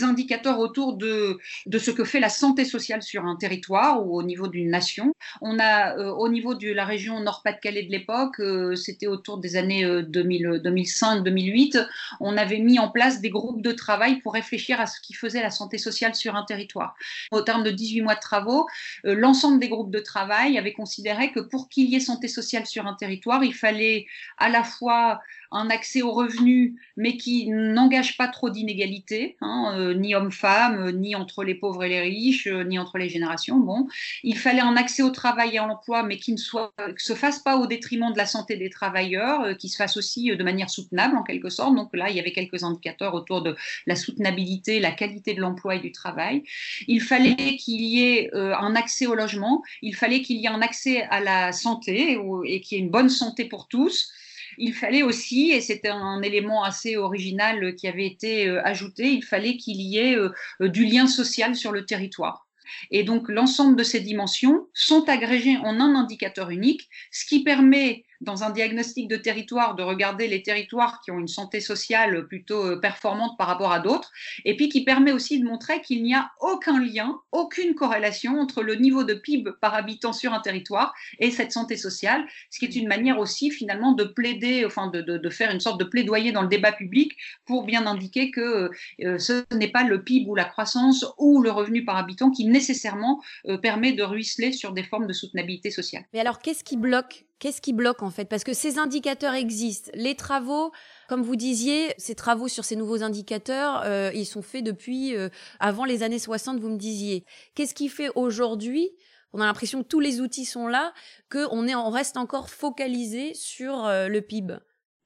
indicateurs 0.04 0.60
autour 0.60 0.96
de, 0.96 1.40
de, 1.66 1.80
ce 1.80 1.92
que 1.92 2.04
fait 2.04 2.20
la 2.20 2.30
santé 2.30 2.66
sociale 2.66 3.02
sur 3.02 3.26
un 3.26 3.36
territoire 3.36 4.06
ou 4.06 4.18
au 4.18 4.24
niveau 4.24 4.48
d'une 4.48 4.70
nation. 4.70 5.14
On 5.42 5.58
a, 5.60 5.98
euh, 5.98 6.12
au 6.12 6.30
niveau 6.30 6.54
de 6.54 6.72
la 6.72 6.86
région 6.86 7.20
Nord-Pas-de-Calais 7.20 7.84
de 7.84 7.92
l'époque, 7.92 8.40
euh, 8.40 8.76
c'était 8.76 9.08
autour 9.08 9.40
des 9.40 9.56
années 9.56 9.84
2005-2008, 9.86 11.78
euh, 11.78 11.86
on 12.20 12.38
avait 12.38 12.60
mis 12.60 12.80
en 12.80 12.90
place 12.90 13.22
des 13.22 13.30
groupes 13.30 13.62
de 13.62 13.72
travail 13.72 14.20
pour 14.22 14.34
réfléchir 14.34 14.80
à 14.80 14.86
ce 14.86 15.02
qui 15.02 15.14
faisait 15.14 15.42
la 15.42 15.52
santé 15.52 15.78
sociale 15.78 16.14
sur 16.14 16.36
un 16.36 16.44
territoire. 16.44 16.96
Au 17.32 17.42
terme 17.42 17.64
de 17.64 17.72
18 17.72 18.02
mois 18.02 18.16
de 18.16 18.20
travaux, 18.20 18.68
l'ensemble 19.04 19.60
des 19.60 19.70
groupes 19.70 19.92
de 19.92 20.00
travail 20.00 20.58
avait 20.58 20.74
considéré 20.74 21.32
que 21.32 21.40
pour 21.40 21.70
qu'il 21.70 21.90
y 21.90 21.96
ait 21.96 22.00
santé 22.00 22.28
sociale 22.28 22.66
sur 22.66 22.86
un 22.86 22.94
territoire, 22.94 23.44
il 23.44 23.54
fallait 23.54 24.06
à 24.38 24.50
la 24.50 24.64
fois 24.64 25.20
un 25.52 25.70
accès 25.70 26.02
aux 26.02 26.12
revenus, 26.12 26.74
mais 26.96 27.18
qui 27.18 27.48
n'engage 27.50 28.18
pas 28.18 28.28
trop 28.28 28.50
d'inégalités, 28.50 29.38
hein, 29.42 29.74
euh, 29.78 29.94
ni 29.94 30.16
hommes-femmes, 30.16 30.92
ni 30.92 31.16
entre 31.16 31.44
les 31.44 31.56
pauvres 31.56 31.84
et 31.84 31.90
les 31.90 32.02
riches, 32.02 32.48
euh, 32.48 32.64
ni 32.64 32.80
entre 32.80 32.98
les 32.98 33.10
générations. 33.10 33.58
Bon, 33.58 33.88
il 34.24 34.38
fallait 34.38 34.62
un 34.62 34.76
accès 34.76 35.04
au 35.04 35.10
travail 35.10 35.56
et 35.56 35.58
à 35.58 35.68
l'emploi, 35.68 36.04
mais 36.04 36.18
qui 36.18 36.32
ne 36.32 36.38
soit, 36.38 36.74
se 36.98 37.14
fasse 37.14 37.40
pas 37.40 37.58
au 37.58 37.68
détriment 37.68 38.12
de 38.12 38.18
la 38.18 38.26
santé 38.26 38.58
des 38.58 38.70
travailleurs, 38.70 39.42
euh, 39.42 39.54
qui 39.54 39.70
se 39.70 39.78
fasse 39.78 39.98
aussi 39.98 40.36
de 40.36 40.44
manière 40.44 40.70
soutenable 40.70 41.18
en 41.18 41.24
quelque 41.24 41.50
sorte. 41.50 41.76
Donc 41.76 41.96
là, 41.96 42.10
il 42.10 42.16
y 42.16 42.20
avait 42.20 42.32
quelques 42.32 42.64
indicateurs 42.64 43.14
autour 43.14 43.42
de 43.42 43.56
la 43.86 43.96
soutenabilité, 43.96 44.80
la 44.80 44.92
qualité 44.92 45.34
de 45.34 45.42
l'emploi 45.42 45.76
et 45.76 45.80
du 45.80 45.92
travail. 45.92 46.44
Il 46.88 47.02
fallait 47.02 47.58
qu'il 47.58 47.82
y 47.82 48.04
ait 48.04 48.30
un 48.34 48.76
accès 48.76 49.06
au 49.06 49.16
logement, 49.16 49.64
il 49.82 49.96
fallait 49.96 50.22
qu'il 50.22 50.38
y 50.38 50.46
ait 50.46 50.50
un 50.50 50.62
accès 50.62 51.04
à 51.04 51.20
la 51.20 51.52
santé 51.52 52.20
et 52.46 52.62
qu'il 52.62 52.78
y 52.78 52.82
ait 52.82 52.84
une 52.84 52.92
bonne 52.92 53.10
santé 53.10 53.46
pour 53.46 53.68
tous 53.68 54.12
il 54.58 54.74
fallait 54.74 55.04
aussi, 55.04 55.52
et 55.52 55.62
c'était 55.62 55.90
un 55.90 56.22
élément 56.22 56.64
assez 56.64 56.98
original 56.98 57.76
qui 57.76 57.88
avait 57.88 58.08
été 58.08 58.48
euh, 58.48 58.62
ajouté, 58.66 59.12
il 59.12 59.24
fallait 59.24 59.58
qu'il 59.58 59.82
y 59.82 59.98
ait 59.98 60.16
euh, 60.16 60.32
du 60.60 60.86
lien 60.86 61.08
social 61.08 61.56
sur 61.56 61.72
le 61.72 61.86
territoire. 61.86 62.48
Et 62.92 63.04
donc 63.04 63.30
l'ensemble 63.30 63.78
de 63.78 63.84
ces 63.84 64.02
dimensions 64.02 64.68
sont 64.74 65.08
agrégées 65.08 65.58
en 65.58 65.80
un 65.80 65.96
indicateur 65.96 66.50
unique, 66.50 66.90
ce 67.12 67.26
qui 67.26 67.44
permet 67.44 68.04
dans 68.22 68.44
un 68.44 68.50
diagnostic 68.50 69.08
de 69.08 69.18
territoire, 69.18 69.76
de 69.76 69.84
regarder 69.84 70.28
les 70.28 70.42
territoires 70.42 71.02
qui 71.02 71.12
ont 71.12 71.20
une 71.20 71.28
santé 71.28 71.60
sociale 71.60 72.28
plutôt 72.28 72.66
euh, 72.66 72.80
performante 72.80 73.38
par 73.38 73.48
rapport 73.48 73.72
à 73.72 73.80
d'autres, 73.80 74.12
et 74.46 74.56
puis 74.56 74.70
qui 74.70 74.84
permet 74.84 75.12
aussi 75.12 75.40
de 75.40 75.46
montrer 75.46 75.82
qu'il 75.82 76.04
n'y 76.04 76.16
a 76.16 76.32
aucun 76.42 76.80
lien, 76.80 77.20
aucune 77.32 77.76
corrélation 77.76 78.40
entre 78.40 78.64
le 78.64 78.76
niveau 78.76 79.04
de 79.04 79.14
PIB 79.14 79.52
par 79.62 79.74
habitant 79.74 80.14
sur 80.14 80.34
un 80.34 80.40
territoire 80.40 80.94
et 81.20 81.32
cette 81.32 81.52
santé 81.52 81.78
sociale, 81.78 82.26
ce 82.50 82.60
qui 82.60 82.66
est 82.66 82.76
une 82.76 82.88
manière 82.88 83.20
aussi 83.20 83.52
finalement 83.52 83.94
de 83.94 84.04
plaider, 84.04 84.66
enfin 84.66 84.88
de, 84.88 85.30
faire 85.30 85.52
une 85.52 85.60
sorte 85.60 85.80
de 85.80 85.84
plaidoyer 85.84 86.32
dans 86.32 86.42
le 86.42 86.48
débat 86.48 86.72
public 86.72 87.12
pour 87.46 87.66
bien 87.66 87.86
indiquer 87.86 88.32
que 88.32 88.72
euh, 89.04 89.18
ce 89.18 89.44
n'est 89.54 89.68
pas 89.68 89.84
le 89.84 90.04
PIB 90.04 90.30
ou 90.30 90.36
la 90.36 90.46
croissance 90.46 91.06
ou 91.18 91.42
le 91.42 91.52
revenu 91.52 91.84
par 91.84 91.98
habitant 91.98 92.32
qui 92.32 92.46
nécessairement 92.46 93.22
euh, 93.48 93.58
permet 93.58 93.92
de 93.92 94.04
ruisseler 94.04 94.52
sur 94.52 94.72
des 94.72 94.84
formes 94.84 95.08
de 95.08 95.14
soutenabilité 95.14 95.70
sociale. 95.70 96.06
Mais 96.14 96.20
alors 96.20 96.40
qu'est-ce 96.40 96.64
qui 96.64 96.78
bloque 96.78 97.27
Qu'est-ce 97.40 97.62
qui 97.62 97.74
bloque 97.74 98.02
en 98.02 98.10
fait? 98.10 98.26
Parce 98.26 98.44
que 98.44 98.54
ces 98.54 98.80
indicateurs 98.80 99.34
existent. 99.34 99.92
Les 99.94 100.16
travaux, 100.16 100.72
comme 101.08 101.22
vous 101.22 101.36
disiez, 101.36 101.94
ces 101.98 102.16
travaux 102.16 102.48
sur 102.48 102.66
ces 102.66 102.76
nouveaux 102.76 103.04
indicateurs, 103.04 103.84
euh, 103.86 104.12
ils 104.14 104.26
sont 104.26 104.42
faits 104.42 104.64
depuis 104.64 105.16
euh, 105.16 105.30
avant 105.60 105.86
les 105.86 106.02
années 106.02 106.20
60, 106.20 106.60
vous 106.60 106.70
me 106.70 106.78
disiez. 106.78 107.26
Qu'est-ce 107.54 107.76
qui 107.76 107.90
fait 107.90 108.10
aujourd'hui 108.16 108.92
on 109.34 109.42
a 109.42 109.46
l'impression 109.46 109.84
que 109.84 109.88
tous 109.88 110.00
les 110.00 110.22
outils 110.22 110.46
sont 110.46 110.68
là, 110.68 110.94
qu'on 111.30 111.68
on 111.68 111.90
reste 111.90 112.16
encore 112.16 112.50
focalisé 112.50 113.34
sur 113.34 113.86
euh, 113.86 114.08
le 114.08 114.22
PIB 114.22 114.56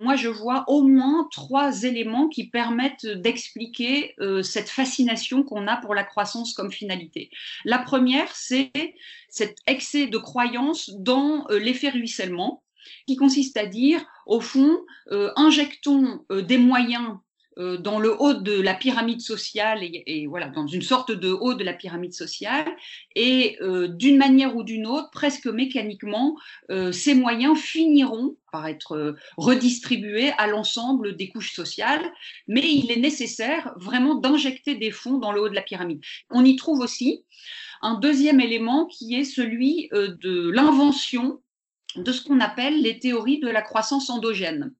moi, 0.01 0.15
je 0.15 0.27
vois 0.27 0.65
au 0.67 0.81
moins 0.81 1.27
trois 1.31 1.83
éléments 1.83 2.27
qui 2.27 2.47
permettent 2.47 3.05
d'expliquer 3.05 4.15
euh, 4.19 4.41
cette 4.41 4.69
fascination 4.69 5.43
qu'on 5.43 5.67
a 5.67 5.77
pour 5.77 5.93
la 5.93 6.03
croissance 6.03 6.53
comme 6.53 6.71
finalité. 6.71 7.29
La 7.65 7.77
première, 7.77 8.35
c'est 8.35 8.71
cet 9.29 9.57
excès 9.67 10.07
de 10.07 10.17
croyance 10.17 10.89
dans 10.97 11.45
euh, 11.51 11.59
l'effet 11.59 11.89
ruissellement, 11.89 12.63
qui 13.05 13.15
consiste 13.15 13.57
à 13.57 13.67
dire, 13.67 14.03
au 14.25 14.41
fond, 14.41 14.79
euh, 15.11 15.31
injectons 15.35 16.25
des 16.31 16.57
moyens 16.57 17.17
euh, 17.57 17.75
dans 17.75 17.99
le 17.99 18.19
haut 18.21 18.33
de 18.33 18.61
la 18.61 18.73
pyramide 18.73 19.19
sociale 19.19 19.79
et, 19.83 20.25
voilà 20.27 20.47
dans 20.47 20.67
une 20.67 20.81
sorte 20.81 21.11
de 21.11 21.31
haut 21.31 21.53
de 21.53 21.65
la 21.65 21.73
pyramide 21.73 22.13
sociale. 22.13 22.65
Et 23.15 23.57
euh, 23.61 23.89
d'une 23.89 24.17
manière 24.17 24.55
ou 24.55 24.63
d'une 24.63 24.87
autre 24.87 25.09
presque 25.11 25.47
mécaniquement 25.47 26.37
euh, 26.69 26.93
ces 26.93 27.13
moyens 27.13 27.59
finiront 27.59 28.37
par 28.53 28.67
être 28.67 29.15
redistribués 29.37 30.31
à 30.37 30.47
l'ensemble 30.47 31.17
des 31.17 31.29
couches 31.29 31.53
sociales. 31.53 32.03
Mais 32.47 32.61
il 32.61 32.89
est 32.91 32.99
nécessaire 32.99 33.73
vraiment 33.75 34.15
d'injecter 34.15 34.75
des 34.75 34.91
fonds 34.91 35.17
dans 35.17 35.33
le 35.33 35.41
haut 35.41 35.49
de 35.49 35.55
la 35.55 35.61
pyramide. 35.61 36.01
On 36.29 36.45
y 36.45 36.55
trouve 36.55 36.79
aussi 36.79 37.25
un 37.81 37.95
deuxième 37.95 38.39
élément 38.39 38.85
qui 38.85 39.15
est 39.15 39.25
celui 39.25 39.89
de 39.91 40.49
l'invention 40.51 41.41
de 41.95 42.11
ce 42.11 42.23
qu'on 42.23 42.39
appelle 42.39 42.81
les 42.81 42.99
théories 42.99 43.39
de 43.39 43.49
la 43.49 43.61
croissance 43.61 44.09
endogène 44.09 44.73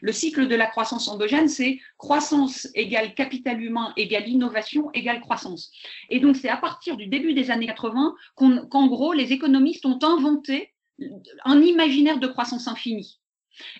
le 0.00 0.12
cycle 0.12 0.48
de 0.48 0.54
la 0.54 0.66
croissance 0.66 1.08
endogène, 1.08 1.48
c'est 1.48 1.78
croissance 1.96 2.68
égale 2.74 3.14
capital 3.14 3.62
humain 3.62 3.92
égale 3.96 4.28
innovation 4.28 4.90
égale 4.92 5.20
croissance. 5.20 5.72
Et 6.10 6.20
donc, 6.20 6.36
c'est 6.36 6.48
à 6.48 6.56
partir 6.56 6.96
du 6.96 7.06
début 7.06 7.34
des 7.34 7.50
années 7.50 7.66
80 7.66 8.14
qu'en 8.34 8.86
gros, 8.86 9.12
les 9.12 9.32
économistes 9.32 9.86
ont 9.86 9.98
inventé 10.02 10.72
un 11.44 11.60
imaginaire 11.62 12.18
de 12.18 12.26
croissance 12.26 12.68
infinie. 12.68 13.18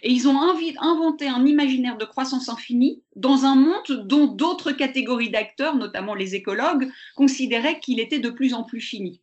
Et 0.03 0.11
ils 0.11 0.27
ont 0.27 0.41
inventé 0.81 1.29
un 1.29 1.47
imaginaire 1.47 1.97
de 1.97 2.05
croissance 2.05 2.49
infinie 2.49 3.03
dans 3.15 3.45
un 3.45 3.55
monde 3.55 4.07
dont 4.07 4.27
d'autres 4.27 4.73
catégories 4.73 5.31
d'acteurs, 5.31 5.77
notamment 5.77 6.15
les 6.15 6.35
écologues, 6.35 6.91
considéraient 7.15 7.79
qu'il 7.79 8.01
était 8.01 8.19
de 8.19 8.31
plus 8.31 8.55
en 8.55 8.65
plus 8.65 8.81
fini. 8.81 9.23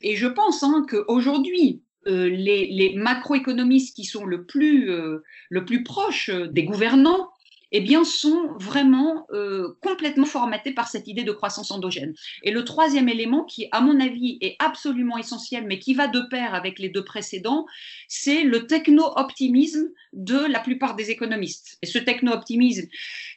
Et 0.00 0.16
je 0.16 0.26
pense 0.26 0.62
hein, 0.62 0.84
qu'aujourd'hui, 0.88 1.82
euh, 2.06 2.28
les, 2.28 2.92
macroéconomistes 2.96 3.96
qui 3.96 4.04
sont 4.04 4.24
le 4.24 4.44
plus, 4.44 4.90
euh, 4.90 5.22
le 5.48 5.64
plus 5.64 5.82
proches 5.82 6.30
des 6.30 6.64
gouvernants 6.64 7.30
eh 7.76 7.80
bien, 7.80 8.04
sont 8.04 8.52
vraiment 8.56 9.26
euh, 9.32 9.76
complètement 9.82 10.26
formatés 10.26 10.72
par 10.72 10.86
cette 10.86 11.08
idée 11.08 11.24
de 11.24 11.32
croissance 11.32 11.72
endogène. 11.72 12.14
Et 12.44 12.52
le 12.52 12.64
troisième 12.64 13.08
élément, 13.08 13.42
qui, 13.42 13.66
à 13.72 13.80
mon 13.80 13.98
avis, 13.98 14.38
est 14.40 14.54
absolument 14.60 15.18
essentiel, 15.18 15.66
mais 15.66 15.80
qui 15.80 15.92
va 15.92 16.06
de 16.06 16.20
pair 16.20 16.54
avec 16.54 16.78
les 16.78 16.88
deux 16.88 17.02
précédents, 17.02 17.66
c'est 18.06 18.44
le 18.44 18.68
techno-optimisme 18.68 19.88
de 20.12 20.38
la 20.38 20.60
plupart 20.60 20.94
des 20.94 21.10
économistes. 21.10 21.78
Et 21.82 21.86
ce 21.86 21.98
techno-optimisme, 21.98 22.86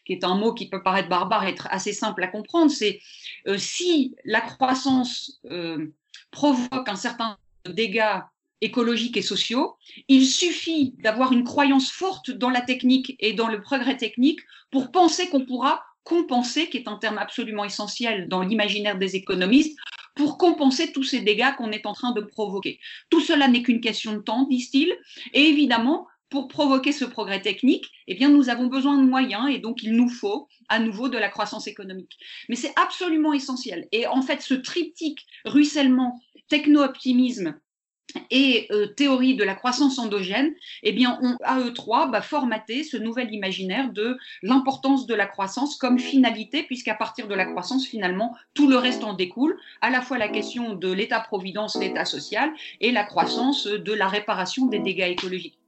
qui 0.05 0.13
est 0.13 0.23
un 0.23 0.35
mot 0.35 0.53
qui 0.53 0.69
peut 0.69 0.83
paraître 0.83 1.09
barbare, 1.09 1.47
être 1.47 1.67
assez 1.71 1.91
simple 1.91 2.23
à 2.23 2.27
comprendre, 2.27 2.69
c'est 2.69 2.99
euh, 3.47 3.57
si 3.57 4.15
la 4.23 4.41
croissance 4.41 5.39
euh, 5.49 5.87
provoque 6.29 6.87
un 6.87 6.95
certain 6.95 7.37
dégât 7.67 8.29
écologiques 8.61 9.17
et 9.17 9.21
sociaux. 9.21 9.75
Il 10.07 10.25
suffit 10.25 10.95
d'avoir 10.99 11.31
une 11.31 11.43
croyance 11.43 11.91
forte 11.91 12.31
dans 12.31 12.49
la 12.49 12.61
technique 12.61 13.15
et 13.19 13.33
dans 13.33 13.47
le 13.47 13.61
progrès 13.61 13.97
technique 13.97 14.39
pour 14.71 14.91
penser 14.91 15.29
qu'on 15.29 15.45
pourra 15.45 15.83
compenser, 16.03 16.69
qui 16.69 16.77
est 16.77 16.87
un 16.87 16.97
terme 16.97 17.17
absolument 17.17 17.65
essentiel 17.65 18.29
dans 18.29 18.41
l'imaginaire 18.41 18.97
des 18.97 19.17
économistes, 19.17 19.77
pour 20.15 20.37
compenser 20.37 20.91
tous 20.91 21.03
ces 21.03 21.19
dégâts 21.19 21.53
qu'on 21.57 21.71
est 21.71 21.85
en 21.85 21.93
train 21.93 22.11
de 22.11 22.21
provoquer. 22.21 22.79
Tout 23.09 23.19
cela 23.19 23.47
n'est 23.47 23.61
qu'une 23.61 23.81
question 23.81 24.13
de 24.13 24.19
temps, 24.19 24.47
disent-ils, 24.47 24.95
et 25.33 25.43
évidemment, 25.43 26.07
pour 26.29 26.47
provoquer 26.47 26.91
ce 26.91 27.05
progrès 27.05 27.41
technique, 27.41 27.85
eh 28.07 28.15
bien, 28.15 28.29
nous 28.29 28.49
avons 28.49 28.67
besoin 28.67 28.97
de 28.97 29.07
moyens 29.07 29.49
et 29.49 29.59
donc 29.59 29.83
il 29.83 29.93
nous 29.93 30.09
faut 30.09 30.47
à 30.69 30.79
nouveau 30.79 31.07
de 31.07 31.17
la 31.17 31.29
croissance 31.29 31.67
économique. 31.67 32.17
Mais 32.49 32.55
c'est 32.55 32.73
absolument 32.75 33.33
essentiel. 33.33 33.87
Et 33.91 34.07
en 34.07 34.21
fait, 34.21 34.41
ce 34.41 34.53
triptyque 34.53 35.25
ruissellement, 35.45 36.19
techno-optimisme 36.49 37.59
et 38.31 38.67
euh, 38.71 38.87
théorie 38.87 39.35
de 39.35 39.43
la 39.43 39.55
croissance 39.55 39.99
endogène, 39.99 40.53
eh 40.83 40.91
bien, 40.91 41.19
ont 41.21 41.37
à 41.43 41.59
eux 41.59 41.73
trois 41.73 42.07
bah, 42.07 42.21
formaté 42.21 42.83
ce 42.83 42.97
nouvel 42.97 43.33
imaginaire 43.33 43.91
de 43.91 44.17
l'importance 44.41 45.07
de 45.07 45.13
la 45.13 45.25
croissance 45.25 45.75
comme 45.75 45.99
finalité, 45.99 46.63
puisqu'à 46.63 46.95
partir 46.95 47.27
de 47.27 47.35
la 47.35 47.45
croissance, 47.45 47.85
finalement, 47.85 48.35
tout 48.53 48.69
le 48.69 48.77
reste 48.77 49.03
en 49.03 49.13
découle, 49.13 49.57
à 49.81 49.89
la 49.89 50.01
fois 50.01 50.17
la 50.17 50.29
question 50.29 50.73
de 50.73 50.91
l'État-providence, 50.91 51.77
l'État 51.79 52.05
social, 52.05 52.51
et 52.81 52.91
la 52.91 53.03
croissance 53.03 53.67
de 53.67 53.93
la 53.93 54.07
réparation 54.07 54.67
des 54.67 54.79
dégâts 54.79 55.11
écologiques. 55.11 55.59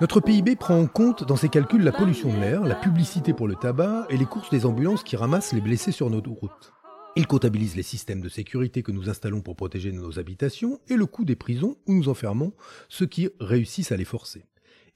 Notre 0.00 0.20
PIB 0.20 0.56
prend 0.56 0.78
en 0.78 0.86
compte 0.86 1.24
dans 1.24 1.36
ses 1.36 1.48
calculs 1.48 1.82
la 1.82 1.92
pollution 1.92 2.32
de 2.32 2.38
l'air, 2.38 2.62
la 2.62 2.74
publicité 2.74 3.32
pour 3.32 3.48
le 3.48 3.54
tabac 3.54 4.06
et 4.10 4.16
les 4.16 4.24
courses 4.24 4.50
des 4.50 4.66
ambulances 4.66 5.02
qui 5.02 5.16
ramassent 5.16 5.52
les 5.52 5.60
blessés 5.60 5.92
sur 5.92 6.10
nos 6.10 6.20
routes. 6.20 6.72
Il 7.16 7.26
comptabilise 7.26 7.76
les 7.76 7.82
systèmes 7.82 8.20
de 8.20 8.28
sécurité 8.28 8.82
que 8.82 8.92
nous 8.92 9.08
installons 9.08 9.40
pour 9.40 9.56
protéger 9.56 9.90
nos 9.90 10.18
habitations 10.18 10.80
et 10.88 10.96
le 10.96 11.06
coût 11.06 11.24
des 11.24 11.36
prisons 11.36 11.76
où 11.86 11.94
nous 11.94 12.08
enfermons 12.08 12.52
ceux 12.88 13.06
qui 13.06 13.30
réussissent 13.40 13.92
à 13.92 13.96
les 13.96 14.04
forcer. 14.04 14.44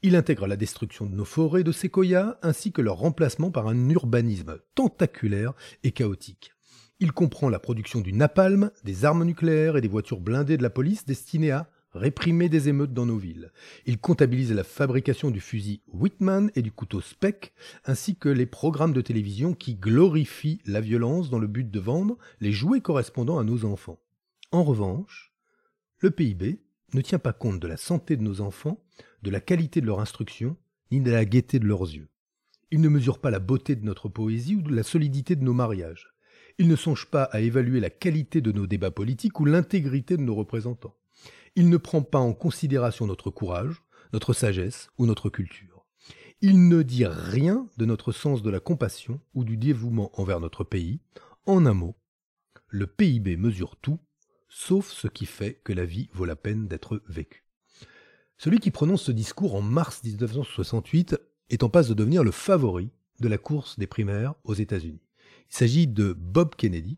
Il 0.02 0.16
intègre 0.16 0.46
la 0.46 0.56
destruction 0.56 1.04
de 1.04 1.14
nos 1.14 1.26
forêts 1.26 1.62
de 1.62 1.72
séquoias 1.72 2.38
ainsi 2.40 2.72
que 2.72 2.80
leur 2.80 2.96
remplacement 2.96 3.50
par 3.50 3.68
un 3.68 3.88
urbanisme 3.90 4.58
tentaculaire 4.74 5.52
et 5.82 5.92
chaotique. 5.92 6.52
Il 7.00 7.12
comprend 7.12 7.50
la 7.50 7.58
production 7.58 8.00
du 8.00 8.14
napalm, 8.14 8.70
des 8.82 9.04
armes 9.04 9.24
nucléaires 9.24 9.76
et 9.76 9.82
des 9.82 9.88
voitures 9.88 10.20
blindées 10.20 10.56
de 10.56 10.62
la 10.62 10.70
police 10.70 11.04
destinées 11.04 11.50
à 11.50 11.70
réprimer 11.92 12.48
des 12.48 12.70
émeutes 12.70 12.94
dans 12.94 13.04
nos 13.04 13.18
villes. 13.18 13.52
Il 13.84 13.98
comptabilise 13.98 14.52
la 14.52 14.64
fabrication 14.64 15.30
du 15.30 15.40
fusil 15.40 15.82
Whitman 15.88 16.50
et 16.54 16.62
du 16.62 16.72
couteau 16.72 17.02
Speck, 17.02 17.52
ainsi 17.84 18.16
que 18.16 18.28
les 18.30 18.46
programmes 18.46 18.92
de 18.94 19.00
télévision 19.02 19.52
qui 19.52 19.74
glorifient 19.74 20.62
la 20.64 20.80
violence 20.80 21.28
dans 21.28 21.38
le 21.38 21.46
but 21.46 21.70
de 21.70 21.80
vendre 21.80 22.16
les 22.40 22.52
jouets 22.52 22.80
correspondant 22.80 23.38
à 23.38 23.44
nos 23.44 23.66
enfants. 23.66 23.98
En 24.50 24.64
revanche, 24.64 25.32
le 25.98 26.10
PIB 26.10 26.60
ne 26.94 27.00
tient 27.02 27.18
pas 27.18 27.32
compte 27.32 27.60
de 27.60 27.68
la 27.68 27.76
santé 27.76 28.16
de 28.16 28.22
nos 28.22 28.40
enfants 28.40 28.82
de 29.22 29.30
la 29.30 29.40
qualité 29.40 29.80
de 29.80 29.86
leur 29.86 30.00
instruction, 30.00 30.56
ni 30.90 31.00
de 31.00 31.10
la 31.10 31.24
gaieté 31.24 31.58
de 31.58 31.66
leurs 31.66 31.82
yeux. 31.82 32.08
Ils 32.70 32.80
ne 32.80 32.88
mesurent 32.88 33.20
pas 33.20 33.30
la 33.30 33.38
beauté 33.38 33.76
de 33.76 33.84
notre 33.84 34.08
poésie 34.08 34.56
ou 34.56 34.62
de 34.62 34.74
la 34.74 34.82
solidité 34.82 35.36
de 35.36 35.42
nos 35.42 35.52
mariages. 35.52 36.08
Ils 36.58 36.68
ne 36.68 36.76
songent 36.76 37.06
pas 37.10 37.24
à 37.24 37.40
évaluer 37.40 37.80
la 37.80 37.90
qualité 37.90 38.40
de 38.40 38.52
nos 38.52 38.66
débats 38.66 38.90
politiques 38.90 39.40
ou 39.40 39.44
l'intégrité 39.44 40.16
de 40.16 40.22
nos 40.22 40.34
représentants. 40.34 40.96
Ils 41.56 41.68
ne 41.68 41.76
prennent 41.76 42.04
pas 42.04 42.18
en 42.18 42.32
considération 42.32 43.06
notre 43.06 43.30
courage, 43.30 43.82
notre 44.12 44.32
sagesse 44.32 44.88
ou 44.98 45.06
notre 45.06 45.30
culture. 45.30 45.86
Ils 46.42 46.68
ne 46.68 46.82
disent 46.82 47.06
rien 47.06 47.68
de 47.76 47.84
notre 47.84 48.12
sens 48.12 48.42
de 48.42 48.50
la 48.50 48.60
compassion 48.60 49.20
ou 49.34 49.44
du 49.44 49.56
dévouement 49.56 50.10
envers 50.18 50.40
notre 50.40 50.64
pays. 50.64 51.00
En 51.46 51.66
un 51.66 51.74
mot, 51.74 51.96
le 52.68 52.86
PIB 52.86 53.36
mesure 53.36 53.76
tout, 53.76 53.98
sauf 54.48 54.88
ce 54.88 55.08
qui 55.08 55.26
fait 55.26 55.60
que 55.64 55.72
la 55.72 55.84
vie 55.84 56.08
vaut 56.12 56.24
la 56.24 56.36
peine 56.36 56.66
d'être 56.68 57.02
vécue. 57.08 57.44
Celui 58.42 58.58
qui 58.58 58.70
prononce 58.70 59.02
ce 59.02 59.12
discours 59.12 59.54
en 59.54 59.60
mars 59.60 60.02
1968 60.02 61.14
est 61.50 61.62
en 61.62 61.68
passe 61.68 61.88
de 61.88 61.92
devenir 61.92 62.24
le 62.24 62.30
favori 62.30 62.88
de 63.20 63.28
la 63.28 63.36
course 63.36 63.78
des 63.78 63.86
primaires 63.86 64.32
aux 64.44 64.54
États-Unis. 64.54 65.02
Il 65.50 65.54
s'agit 65.54 65.86
de 65.86 66.14
Bob 66.14 66.54
Kennedy, 66.56 66.96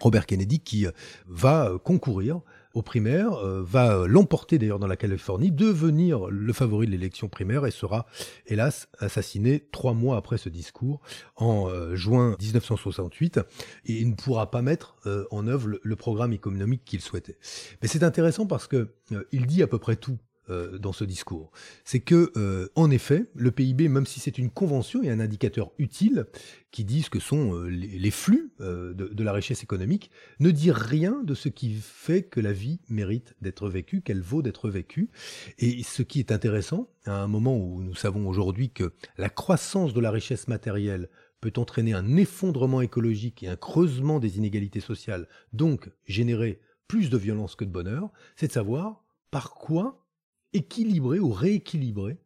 Robert 0.00 0.24
Kennedy, 0.24 0.60
qui 0.60 0.86
euh, 0.86 0.92
va 1.26 1.68
euh, 1.68 1.78
concourir 1.78 2.40
aux 2.72 2.80
primaires, 2.80 3.34
euh, 3.34 3.62
va 3.62 4.06
l'emporter 4.06 4.56
d'ailleurs 4.56 4.78
dans 4.78 4.86
la 4.86 4.96
Californie, 4.96 5.52
devenir 5.52 6.28
le 6.30 6.54
favori 6.54 6.86
de 6.86 6.92
l'élection 6.92 7.28
primaire 7.28 7.66
et 7.66 7.70
sera 7.70 8.06
hélas 8.46 8.88
assassiné 8.98 9.68
trois 9.72 9.92
mois 9.92 10.16
après 10.16 10.38
ce 10.38 10.48
discours 10.48 11.02
en 11.36 11.68
juin 11.94 12.34
1968 12.40 13.40
et 13.84 14.02
ne 14.06 14.14
pourra 14.14 14.50
pas 14.50 14.62
mettre 14.62 14.96
en 15.30 15.46
œuvre 15.48 15.78
le 15.82 15.96
programme 15.96 16.32
économique 16.32 16.86
qu'il 16.86 17.02
souhaitait. 17.02 17.36
Mais 17.82 17.88
c'est 17.88 18.02
intéressant 18.02 18.46
parce 18.46 18.66
que 18.66 18.94
il 19.32 19.46
dit 19.46 19.62
à 19.62 19.66
peu 19.66 19.78
près 19.78 19.96
tout 19.96 20.18
euh, 20.48 20.78
dans 20.78 20.92
ce 20.92 21.04
discours. 21.04 21.50
C'est 21.84 21.98
que, 21.98 22.30
euh, 22.36 22.68
en 22.76 22.90
effet, 22.90 23.24
le 23.34 23.50
PIB, 23.50 23.88
même 23.88 24.06
si 24.06 24.20
c'est 24.20 24.38
une 24.38 24.50
convention 24.50 25.02
et 25.02 25.10
un 25.10 25.18
indicateur 25.18 25.72
utile, 25.78 26.26
qui 26.70 26.84
disent 26.84 27.08
que 27.08 27.18
sont 27.18 27.54
euh, 27.54 27.68
les, 27.68 28.10
flux 28.10 28.52
de, 28.60 29.24
la 29.24 29.32
richesse 29.32 29.64
économique, 29.64 30.10
ne 30.38 30.52
dit 30.52 30.70
rien 30.70 31.20
de 31.24 31.34
ce 31.34 31.48
qui 31.48 31.74
fait 31.74 32.22
que 32.22 32.38
la 32.38 32.52
vie 32.52 32.80
mérite 32.88 33.34
d'être 33.40 33.68
vécue, 33.68 34.02
qu'elle 34.02 34.20
vaut 34.20 34.40
d'être 34.40 34.70
vécue. 34.70 35.10
Et 35.58 35.82
ce 35.82 36.02
qui 36.02 36.20
est 36.20 36.30
intéressant, 36.30 36.90
à 37.06 37.22
un 37.22 37.26
moment 37.26 37.56
où 37.56 37.82
nous 37.82 37.96
savons 37.96 38.28
aujourd'hui 38.28 38.70
que 38.70 38.92
la 39.18 39.28
croissance 39.28 39.94
de 39.94 40.00
la 40.00 40.12
richesse 40.12 40.46
matérielle 40.46 41.08
peut 41.40 41.52
entraîner 41.56 41.92
un 41.92 42.16
effondrement 42.16 42.82
écologique 42.82 43.42
et 43.42 43.48
un 43.48 43.56
creusement 43.56 44.20
des 44.20 44.38
inégalités 44.38 44.80
sociales, 44.80 45.26
donc 45.52 45.90
générer 46.06 46.60
plus 46.86 47.10
de 47.10 47.18
violence 47.18 47.56
que 47.56 47.64
de 47.64 47.70
bonheur, 47.70 48.10
c'est 48.36 48.46
de 48.46 48.52
savoir 48.52 49.02
par 49.30 49.54
quoi 49.54 50.05
équilibrer 50.52 51.18
ou 51.18 51.30
rééquilibrer 51.30 52.18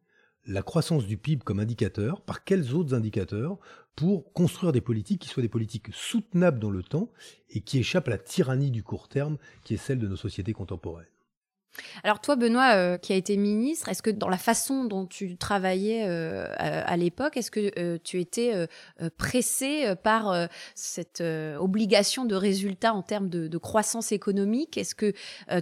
la 0.45 0.63
croissance 0.63 1.05
du 1.05 1.17
PIB 1.17 1.43
comme 1.43 1.59
indicateur, 1.59 2.21
par 2.21 2.43
quels 2.43 2.73
autres 2.73 2.93
indicateurs, 2.93 3.57
pour 3.95 4.33
construire 4.33 4.71
des 4.71 4.81
politiques 4.81 5.21
qui 5.21 5.27
soient 5.27 5.43
des 5.43 5.49
politiques 5.49 5.89
soutenables 5.93 6.59
dans 6.59 6.71
le 6.71 6.83
temps 6.83 7.09
et 7.49 7.61
qui 7.61 7.79
échappent 7.79 8.07
à 8.07 8.11
la 8.11 8.17
tyrannie 8.17 8.71
du 8.71 8.83
court 8.83 9.07
terme 9.07 9.37
qui 9.63 9.75
est 9.75 9.77
celle 9.77 9.99
de 9.99 10.07
nos 10.07 10.15
sociétés 10.15 10.53
contemporaines. 10.53 11.05
Alors 12.03 12.19
toi, 12.19 12.35
Benoît, 12.35 12.75
euh, 12.75 12.97
qui 12.97 13.13
a 13.13 13.15
été 13.15 13.37
ministre, 13.37 13.89
est-ce 13.89 14.01
que 14.01 14.09
dans 14.09 14.27
la 14.29 14.37
façon 14.37 14.85
dont 14.85 15.05
tu 15.05 15.37
travaillais 15.37 16.05
euh, 16.07 16.47
à, 16.57 16.97
l'époque, 16.97 17.37
est-ce 17.37 17.51
que 17.51 17.71
euh, 17.79 17.97
tu 18.03 18.19
étais 18.19 18.67
pressé 19.17 19.93
par 20.03 20.49
cette 20.75 21.21
obligation 21.21 22.25
de 22.25 22.35
résultat 22.35 22.93
en 22.93 23.01
termes 23.01 23.29
de, 23.29 23.47
de 23.47 23.57
croissance 23.57 24.11
économique? 24.11 24.77
Est-ce 24.77 24.95
que 24.95 25.13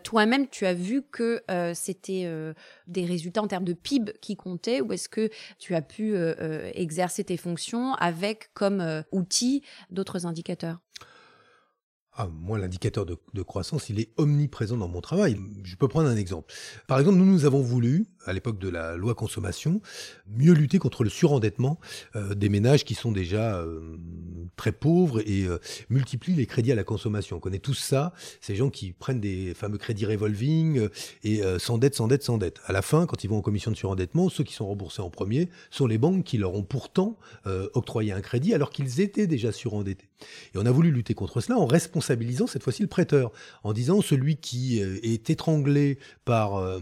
toi-même, 0.04 0.48
tu 0.48 0.66
as 0.66 0.74
vu 0.74 1.04
que 1.04 1.42
c'était 1.74 2.30
des 2.88 3.06
résultats 3.06 3.42
en 3.42 3.48
termes 3.48 3.66
de 3.66 3.74
PIB 3.74 4.14
qui 4.22 4.36
comptaient 4.36 4.82
ou 4.82 4.92
est-ce 4.94 5.10
que 5.10 5.30
tu 5.58 5.76
as 5.76 5.82
pu 5.82 6.16
exercer 6.74 7.24
tes 7.24 7.38
fonctions 7.38 7.94
avec 7.96 8.54
comme 8.54 9.04
outil 9.12 9.64
d'autres 9.90 10.26
indicateurs? 10.26 10.80
Ah, 12.22 12.28
moi, 12.34 12.60
l'indicateur 12.60 13.06
de, 13.06 13.42
croissance, 13.44 13.88
il 13.88 13.98
est 13.98 14.10
omniprésent 14.18 14.76
dans 14.76 14.90
mon 14.90 15.00
travail. 15.00 15.38
Je 15.64 15.78
peux 15.78 15.88
prendre 15.88 16.10
un 16.10 16.18
exemple. 16.18 16.54
Par 16.86 17.00
exemple, 17.00 17.18
nous, 17.18 17.24
nous 17.24 17.46
avons 17.46 17.62
voulu, 17.62 18.08
à 18.26 18.34
l'époque 18.34 18.60
de 18.60 18.68
la 18.68 18.98
loi 18.98 19.16
consommation, 19.16 19.80
mieux 20.28 20.52
lutter 20.52 20.80
contre 20.80 21.06
le 21.06 21.10
surendettement 21.10 21.80
euh, 22.18 22.36
des 22.36 22.50
ménages 22.50 22.84
qui 22.84 22.94
sont 22.94 23.14
déjà 23.14 23.56
euh, 23.56 23.96
très 24.58 24.74
pauvres 24.74 25.22
et 25.22 25.48
multiplient 25.90 26.36
les 26.36 26.46
crédits 26.46 26.74
à 26.74 26.76
la 26.76 26.84
consommation. 26.84 27.38
On 27.38 27.40
connaît 27.40 27.60
tous 27.60 27.76
ça, 27.76 28.12
ces 28.42 28.58
gens 28.58 28.70
qui 28.70 28.92
prennent 28.92 29.22
des 29.22 29.54
fameux 29.54 29.78
crédits 29.78 30.06
revolving 30.06 30.90
et 31.24 31.42
sans 31.60 31.78
dette, 31.78 31.96
sans 31.96 32.10
dette, 32.10 32.24
sans 32.24 32.38
dette. 32.38 32.60
À 32.66 32.74
la 32.74 32.82
fin, 32.82 33.06
quand 33.06 33.24
ils 33.24 33.30
vont 33.30 33.38
en 33.38 33.42
commission 33.42 33.72
de 33.72 33.78
surendettement, 33.78 34.28
ceux 34.28 34.44
qui 34.44 34.54
sont 34.54 34.68
remboursés 34.68 35.02
en 35.02 35.10
premier 35.10 35.48
sont 35.72 35.88
les 35.88 35.98
banques 35.98 36.26
qui 36.26 36.38
leur 36.38 36.54
ont 36.56 36.64
pourtant 36.64 37.18
octroyé 37.46 38.12
un 38.12 38.20
crédit 38.20 38.54
alors 38.54 38.72
qu'ils 38.72 39.00
étaient 39.00 39.28
déjà 39.28 39.54
surendettés. 39.54 40.10
Et 40.54 40.58
on 40.58 40.66
a 40.66 40.72
voulu 40.72 40.92
lutter 40.92 41.14
contre 41.14 41.40
cela 41.40 41.58
en 41.58 41.66
responsabilisant 41.66 42.09
cette 42.48 42.64
fois-ci 42.64 42.82
le 42.82 42.88
prêteur, 42.88 43.32
en 43.64 43.74
disant 43.74 44.02
celui 44.02 44.38
qui 44.38 44.80
est 44.80 45.30
étranglé 45.30 45.98
par 46.26 46.80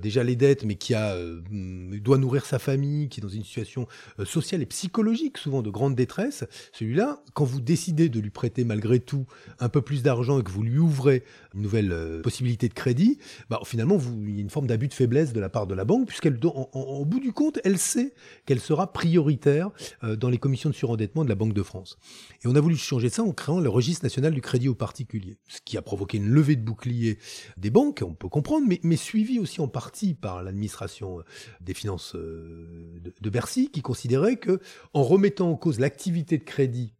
déjà 0.00 0.22
les 0.22 0.36
dettes, 0.36 0.64
mais 0.64 0.76
qui 0.76 0.94
a, 0.94 1.16
doit 1.50 2.18
nourrir 2.18 2.46
sa 2.46 2.58
famille, 2.58 3.08
qui 3.08 3.20
est 3.20 3.22
dans 3.22 3.28
une 3.28 3.44
situation 3.44 3.86
sociale 4.24 4.62
et 4.62 4.66
psychologique 4.66 5.38
souvent 5.38 5.62
de 5.62 5.70
grande 5.70 5.94
détresse, 5.94 6.44
celui-là, 6.72 7.22
quand 7.34 7.44
vous 7.44 7.60
décidez 7.60 8.08
de 8.08 8.20
lui 8.20 8.30
prêter 8.30 8.64
malgré 8.64 9.00
tout 9.00 9.26
un 9.58 9.68
peu 9.68 9.82
plus 9.82 10.02
d'argent 10.02 10.40
et 10.40 10.42
que 10.42 10.50
vous 10.50 10.62
lui 10.62 10.78
ouvrez 10.78 11.24
une 11.54 11.62
nouvelle 11.62 11.92
euh, 11.92 12.22
possibilité 12.22 12.68
de 12.68 12.74
crédit, 12.74 13.18
bah, 13.50 13.60
finalement, 13.64 13.96
vous, 13.96 14.14
il 14.26 14.34
y 14.34 14.38
a 14.38 14.40
une 14.40 14.50
forme 14.50 14.66
d'abus 14.66 14.88
de 14.88 14.94
faiblesse 14.94 15.32
de 15.32 15.40
la 15.40 15.48
part 15.48 15.66
de 15.66 15.74
la 15.74 15.84
banque, 15.84 16.06
puisqu'elle, 16.06 16.38
en, 16.44 17.04
bout 17.04 17.20
du 17.20 17.32
compte, 17.32 17.58
elle 17.64 17.78
sait 17.78 18.14
qu'elle 18.46 18.60
sera 18.60 18.92
prioritaire 18.92 19.70
euh, 20.02 20.16
dans 20.16 20.28
les 20.28 20.38
commissions 20.38 20.70
de 20.70 20.74
surendettement 20.74 21.24
de 21.24 21.28
la 21.28 21.34
Banque 21.34 21.54
de 21.54 21.62
France. 21.62 21.98
Et 22.44 22.48
on 22.48 22.54
a 22.54 22.60
voulu 22.60 22.76
changer 22.76 23.08
ça 23.08 23.22
en 23.22 23.32
créant 23.32 23.60
le 23.60 23.68
registre 23.68 24.04
national 24.04 24.34
du 24.34 24.40
crédit 24.40 24.53
aux 24.68 24.74
particuliers, 24.74 25.38
ce 25.48 25.60
qui 25.64 25.76
a 25.76 25.82
provoqué 25.82 26.18
une 26.18 26.28
levée 26.28 26.56
de 26.56 26.62
bouclier 26.62 27.18
des 27.56 27.70
banques, 27.70 28.02
on 28.06 28.14
peut 28.14 28.28
comprendre, 28.28 28.66
mais, 28.82 28.96
suivi 28.96 29.38
aussi 29.38 29.60
en 29.60 29.68
partie 29.68 30.14
par 30.14 30.42
l'administration 30.42 31.18
euh, 31.18 31.22
des 31.60 31.74
finances 31.74 32.14
de, 32.14 33.12
de 33.20 33.30
Bercy, 33.30 33.70
qui 33.70 33.82
considérait 33.82 34.36
que 34.36 34.60
en 34.92 35.02
remettant 35.02 35.50
en 35.50 35.56
cause 35.56 35.78
l'activité 35.80 36.38
de 36.38 36.44
crédit 36.44 36.94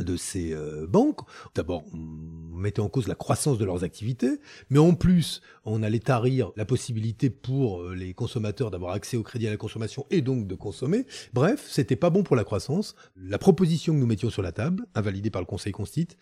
de 0.00 0.16
ces 0.16 0.52
euh, 0.52 0.86
banques. 0.86 1.20
D'abord, 1.54 1.84
on 1.92 2.56
mettait 2.56 2.80
en 2.80 2.88
cause 2.88 3.06
la 3.06 3.14
croissance 3.14 3.58
de 3.58 3.64
leurs 3.64 3.84
activités, 3.84 4.40
mais 4.70 4.78
en 4.78 4.94
plus, 4.94 5.40
on 5.64 5.82
allait 5.82 6.00
tarir 6.00 6.50
la 6.56 6.64
possibilité 6.64 7.30
pour 7.30 7.82
euh, 7.82 7.94
les 7.94 8.14
consommateurs 8.14 8.70
d'avoir 8.70 8.92
accès 8.92 9.16
au 9.16 9.22
crédit 9.22 9.46
à 9.46 9.50
la 9.50 9.56
consommation 9.56 10.06
et 10.10 10.20
donc 10.20 10.46
de 10.46 10.54
consommer. 10.54 11.06
Bref, 11.32 11.66
c'était 11.68 11.96
pas 11.96 12.10
bon 12.10 12.22
pour 12.22 12.36
la 12.36 12.44
croissance. 12.44 12.94
La 13.16 13.38
proposition 13.38 13.92
que 13.94 13.98
nous 13.98 14.06
mettions 14.06 14.30
sur 14.30 14.42
la 14.42 14.52
table, 14.52 14.86
invalidée 14.94 15.30
par 15.30 15.42
le 15.42 15.46
Conseil 15.46 15.72
constitue, 15.72 16.16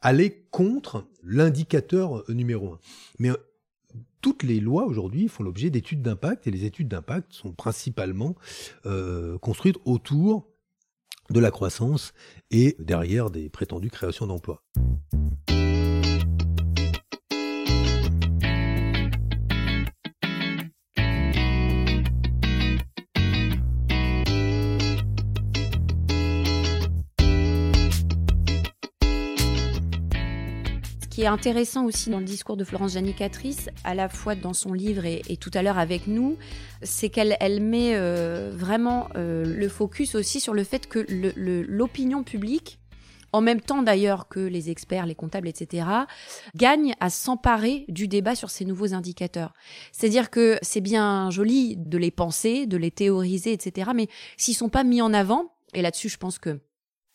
allait 0.00 0.46
contre 0.50 1.06
l'indicateur 1.22 2.18
euh, 2.30 2.34
numéro 2.34 2.72
un. 2.72 2.78
Mais 3.18 3.30
toutes 4.20 4.42
les 4.42 4.58
lois 4.58 4.84
aujourd'hui 4.84 5.28
font 5.28 5.44
l'objet 5.44 5.70
d'études 5.70 6.02
d'impact 6.02 6.46
et 6.46 6.50
les 6.50 6.64
études 6.64 6.88
d'impact 6.88 7.32
sont 7.32 7.52
principalement 7.52 8.34
construites 9.40 9.76
autour 9.84 10.48
de 11.30 11.40
la 11.40 11.50
croissance 11.50 12.12
et 12.50 12.76
derrière 12.78 13.30
des 13.30 13.48
prétendues 13.48 13.90
créations 13.90 14.26
d'emplois. 14.26 14.62
Qui 31.18 31.24
est 31.24 31.26
intéressant 31.26 31.84
aussi 31.84 32.10
dans 32.10 32.20
le 32.20 32.24
discours 32.24 32.56
de 32.56 32.62
Florence 32.62 32.92
Janicatrice, 32.92 33.70
à 33.82 33.96
la 33.96 34.08
fois 34.08 34.36
dans 34.36 34.52
son 34.52 34.72
livre 34.72 35.04
et, 35.04 35.36
tout 35.36 35.50
à 35.52 35.62
l'heure 35.62 35.76
avec 35.76 36.06
nous, 36.06 36.36
c'est 36.84 37.08
qu'elle 37.08 37.36
elle 37.40 37.60
met 37.60 37.96
euh, 37.96 38.52
vraiment 38.54 39.08
euh, 39.16 39.44
le 39.44 39.68
focus 39.68 40.14
aussi 40.14 40.38
sur 40.38 40.54
le 40.54 40.62
fait 40.62 40.86
que 40.86 41.04
l'opinion 41.66 42.22
publique, 42.22 42.78
en 43.32 43.40
même 43.40 43.60
temps 43.60 43.82
d'ailleurs 43.82 44.28
que 44.28 44.38
les 44.38 44.70
experts, 44.70 45.06
les 45.06 45.16
comptables, 45.16 45.48
etc., 45.48 45.88
gagne 46.54 46.94
à 47.00 47.10
s'emparer 47.10 47.84
du 47.88 48.06
débat 48.06 48.36
sur 48.36 48.50
ces 48.50 48.64
nouveaux 48.64 48.94
indicateurs. 48.94 49.54
C'est-à-dire 49.90 50.30
que 50.30 50.56
c'est 50.62 50.80
bien 50.80 51.30
joli 51.30 51.76
de 51.76 51.98
les 51.98 52.12
penser, 52.12 52.66
de 52.66 52.76
les 52.76 52.92
théoriser, 52.92 53.52
etc., 53.52 53.90
mais 53.92 54.06
s'ils 54.36 54.54
sont 54.54 54.68
pas 54.68 54.84
mis 54.84 55.02
en 55.02 55.12
avant, 55.12 55.52
et 55.74 55.82
là-dessus 55.82 56.10
je 56.10 56.16
pense 56.18 56.38
que 56.38 56.60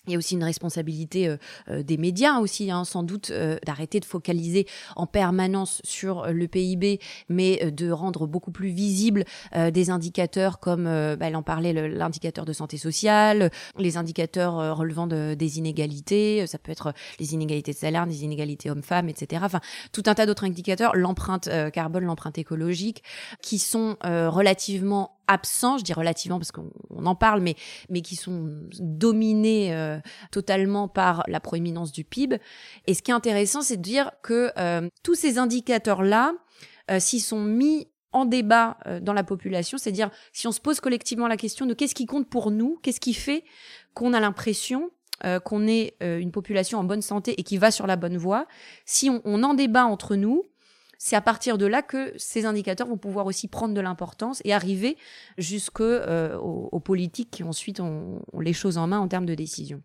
il 0.07 0.11
y 0.11 0.15
a 0.15 0.17
aussi 0.17 0.35
une 0.35 0.43
responsabilité 0.43 1.29
euh, 1.29 1.37
euh, 1.69 1.81
des 1.81 1.95
médias 1.97 2.39
aussi, 2.39 2.69
hein, 2.69 2.83
sans 2.83 3.03
doute, 3.03 3.29
euh, 3.31 3.57
d'arrêter 3.65 4.01
de 4.01 4.05
focaliser 4.05 4.67
en 4.97 5.07
permanence 5.07 5.81
sur 5.85 6.27
le 6.27 6.47
PIB, 6.47 6.99
mais 7.29 7.71
de 7.71 7.89
rendre 7.89 8.27
beaucoup 8.27 8.51
plus 8.51 8.69
visibles 8.69 9.23
des 9.71 9.89
indicateurs 9.89 10.59
comme, 10.59 10.85
bah, 10.85 11.27
elle 11.27 11.35
en 11.35 11.43
parlait, 11.43 11.73
l'indicateur 11.73 12.45
de 12.45 12.53
santé 12.53 12.77
sociale, 12.77 13.51
les 13.77 13.97
indicateurs 13.97 14.75
relevant 14.75 15.07
de, 15.07 15.35
des 15.35 15.57
inégalités, 15.57 16.45
ça 16.47 16.57
peut 16.57 16.71
être 16.71 16.93
les 17.19 17.33
inégalités 17.33 17.71
de 17.71 17.77
salaire, 17.77 18.05
les 18.05 18.23
inégalités 18.23 18.69
hommes-femmes, 18.69 19.09
etc. 19.09 19.41
Enfin, 19.45 19.61
tout 19.91 20.03
un 20.05 20.15
tas 20.15 20.25
d'autres 20.25 20.45
indicateurs, 20.45 20.95
l'empreinte 20.95 21.49
carbone, 21.71 22.05
l'empreinte 22.05 22.37
écologique, 22.37 23.03
qui 23.41 23.59
sont 23.59 23.97
relativement 24.03 25.11
absents, 25.27 25.77
je 25.77 25.83
dis 25.83 25.93
relativement 25.93 26.37
parce 26.37 26.51
qu'on 26.51 26.71
en 27.05 27.15
parle, 27.15 27.41
mais, 27.41 27.55
mais 27.89 28.01
qui 28.01 28.15
sont 28.15 28.49
dominés 28.79 29.73
euh, 29.73 29.99
totalement 30.31 30.87
par 30.87 31.23
la 31.27 31.39
proéminence 31.39 31.91
du 31.91 32.03
PIB. 32.03 32.39
Et 32.87 32.93
ce 32.93 33.01
qui 33.01 33.11
est 33.11 33.13
intéressant, 33.13 33.61
c'est 33.61 33.77
de 33.77 33.81
dire 33.81 34.11
que 34.21 34.51
euh, 34.57 34.87
tous 35.03 35.15
ces 35.15 35.37
indicateurs-là, 35.37 36.33
euh, 36.91 36.99
s'ils 36.99 37.21
sont 37.21 37.41
mis 37.41 37.87
en 38.11 38.25
débat 38.25 38.77
dans 39.01 39.13
la 39.13 39.23
population, 39.23 39.79
c'est-à-dire 39.79 40.11
si 40.33 40.47
on 40.47 40.51
se 40.51 40.61
pose 40.61 40.79
collectivement 40.79 41.27
la 41.27 41.35
question 41.35 41.65
de 41.65 41.73
qu'est-ce 41.73 41.95
qui 41.95 42.05
compte 42.05 42.29
pour 42.29 42.51
nous, 42.51 42.77
qu'est-ce 42.83 42.99
qui 42.99 43.15
fait 43.15 43.43
qu'on 43.95 44.13
a 44.13 44.19
l'impression 44.19 44.91
qu'on 45.45 45.65
est 45.65 45.95
une 45.99 46.31
population 46.31 46.77
en 46.77 46.83
bonne 46.83 47.01
santé 47.01 47.33
et 47.39 47.43
qui 47.43 47.57
va 47.57 47.71
sur 47.71 47.87
la 47.87 47.95
bonne 47.95 48.17
voie, 48.17 48.45
si 48.85 49.09
on, 49.09 49.19
on 49.25 49.41
en 49.41 49.55
débat 49.55 49.85
entre 49.85 50.15
nous, 50.15 50.43
c'est 51.05 51.17
à 51.17 51.21
partir 51.21 51.57
de 51.57 51.65
là 51.65 51.81
que 51.81 52.13
ces 52.15 52.45
indicateurs 52.45 52.87
vont 52.87 52.97
pouvoir 52.97 53.25
aussi 53.25 53.49
prendre 53.49 53.73
de 53.73 53.81
l'importance 53.81 54.41
et 54.45 54.53
arriver 54.53 54.95
jusque 55.37 55.81
euh, 55.81 56.37
aux, 56.37 56.79
politiques 56.79 57.29
qui 57.29 57.43
ensuite 57.43 57.81
ont, 57.81 58.21
les 58.39 58.53
choses 58.53 58.77
en 58.77 58.87
main 58.87 58.99
en 58.99 59.09
termes 59.09 59.25
de 59.25 59.35
décision. 59.35 59.83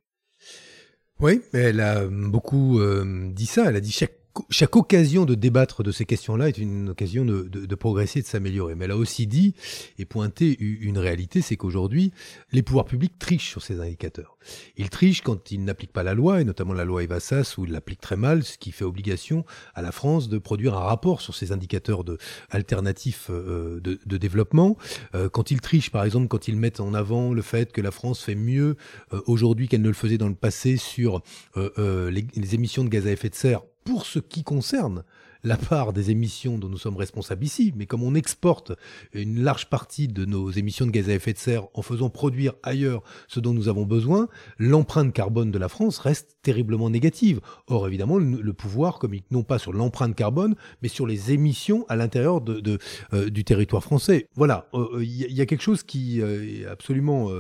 Oui, 1.19 1.43
elle 1.53 1.81
a 1.81 2.07
beaucoup 2.07 2.79
euh, 2.79 3.33
dit 3.33 3.47
ça. 3.47 3.65
Elle 3.67 3.75
a 3.75 3.81
dit 3.81 3.91
chaque 3.91 4.18
chaque 4.51 4.77
occasion 4.77 5.25
de 5.25 5.35
débattre 5.35 5.83
de 5.83 5.93
ces 5.93 6.05
questions-là 6.05 6.49
est 6.49 6.59
une 6.59 6.91
occasion 6.91 7.25
de, 7.25 7.43
de, 7.43 7.67
de 7.67 7.75
progresser, 7.75 8.23
de 8.23 8.27
s'améliorer. 8.27 8.75
Mais 8.75 8.85
elle 8.87 8.93
a 8.93 8.97
aussi 8.97 9.27
dit 9.27 9.55
et 9.99 10.05
pointé 10.05 10.57
une 10.61 10.99
réalité, 10.99 11.41
c'est 11.41 11.57
qu'aujourd'hui, 11.57 12.13
les 12.53 12.63
pouvoirs 12.63 12.85
publics 12.85 13.19
trichent 13.19 13.51
sur 13.51 13.63
ces 13.63 13.81
indicateurs. 13.81 14.39
Ils 14.77 14.91
trichent 14.91 15.23
quand 15.23 15.51
ils 15.51 15.65
n'appliquent 15.65 15.93
pas 15.93 16.03
la 16.03 16.15
loi, 16.15 16.41
et 16.41 16.45
notamment 16.45 16.73
la 16.73 16.85
loi 16.85 17.03
Evassas, 17.03 17.55
où 17.59 17.65
ils 17.65 17.73
l'appliquent 17.73 18.01
très 18.01 18.17
mal, 18.17 18.45
ce 18.45 18.59
qui 18.59 18.73
fait 18.73 18.85
obligation 18.85 19.45
à 19.75 19.83
la 19.83 19.93
France 19.93 20.29
de 20.29 20.39
produire 20.39 20.75
un 20.75 20.81
rapport 20.81 21.21
sur 21.21 21.35
ces 21.35 21.53
indicateurs 21.53 22.05
de, 22.05 22.19
alternatifs 22.51 23.29
euh, 23.31 23.81
de, 23.81 23.99
de 24.05 24.17
développement. 24.17 24.77
Euh, 25.15 25.29
quand 25.29 25.51
ils 25.51 25.61
trichent, 25.61 25.91
par 25.91 26.05
exemple, 26.05 26.29
quand 26.29 26.49
ils 26.49 26.57
mettent 26.57 26.81
en 26.81 26.95
avant 26.95 27.33
le 27.33 27.43
fait 27.43 27.73
que 27.73 27.81
la 27.81 27.91
France 27.91 28.23
fait 28.23 28.35
mieux 28.35 28.77
euh, 29.13 29.21
aujourd'hui 29.27 29.69
qu'elle 29.69 29.83
ne 29.83 29.89
le 29.89 29.95
faisait 29.95 30.19
dans 30.19 30.29
le 30.29 30.35
passé 30.35 30.77
sur 30.77 31.23
les, 31.57 32.27
les 32.35 32.55
émissions 32.55 32.85
de 32.85 32.89
gaz 32.89 33.07
à 33.07 33.11
effet 33.11 33.29
de 33.29 33.35
serre, 33.35 33.63
pour 33.85 34.07
ce 34.07 34.19
qui 34.19 34.45
concerne 34.45 35.05
la 35.49 35.57
part 35.57 35.95
des 35.95 36.11
émissions 36.11 36.59
dont 36.59 36.69
nous 36.69 36.77
sommes 36.77 36.99
responsables 36.99 37.43
ici, 37.43 37.73
mais 37.75 37.87
comme 37.87 38.03
on 38.03 38.15
exporte 38.15 38.73
une 39.15 39.43
large 39.43 39.71
partie 39.71 40.07
de 40.07 40.27
nos 40.27 40.51
émissions 40.51 40.85
de 40.85 40.91
gaz 40.91 41.09
à 41.09 41.15
effet 41.15 41.33
de 41.33 41.39
serre 41.39 41.69
en 41.73 41.81
faisant 41.81 42.11
produire 42.11 42.53
ailleurs 42.63 43.03
ce 43.29 43.41
dont 43.41 43.55
nous 43.55 43.69
avons 43.69 43.87
besoin, 43.87 44.29
l'empreinte 44.59 45.15
carbone 45.15 45.51
de 45.51 45.59
la 45.59 45.69
France 45.69 45.99
reste 45.99 46.37
terriblement 46.43 46.91
négative. 46.91 47.41
Or, 47.67 47.89
évidemment, 47.89 48.19
le, 48.19 48.53
pouvoir 48.53 48.99
communique 48.99 49.31
non 49.31 49.43
pas 49.43 49.59
sur 49.59 49.73
l'empreinte 49.73 50.15
carbone, 50.15 50.55
mais 50.83 50.89
sur 50.89 51.07
les 51.07 51.33
émissions 51.33 51.87
à 51.89 51.97
l'intérieur 51.97 52.43
de, 52.43 52.79
euh, 53.15 53.31
du 53.31 53.45
territoire 53.45 53.83
français. 53.83 54.29
Voilà, 54.35 54.69
il 54.75 54.81
euh, 54.81 54.97
euh, 54.97 55.05
y, 55.05 55.41
a 55.41 55.47
quelque 55.47 55.63
chose 55.63 55.83
qui 55.83 56.21
est 56.21 56.67
absolument 56.67 57.31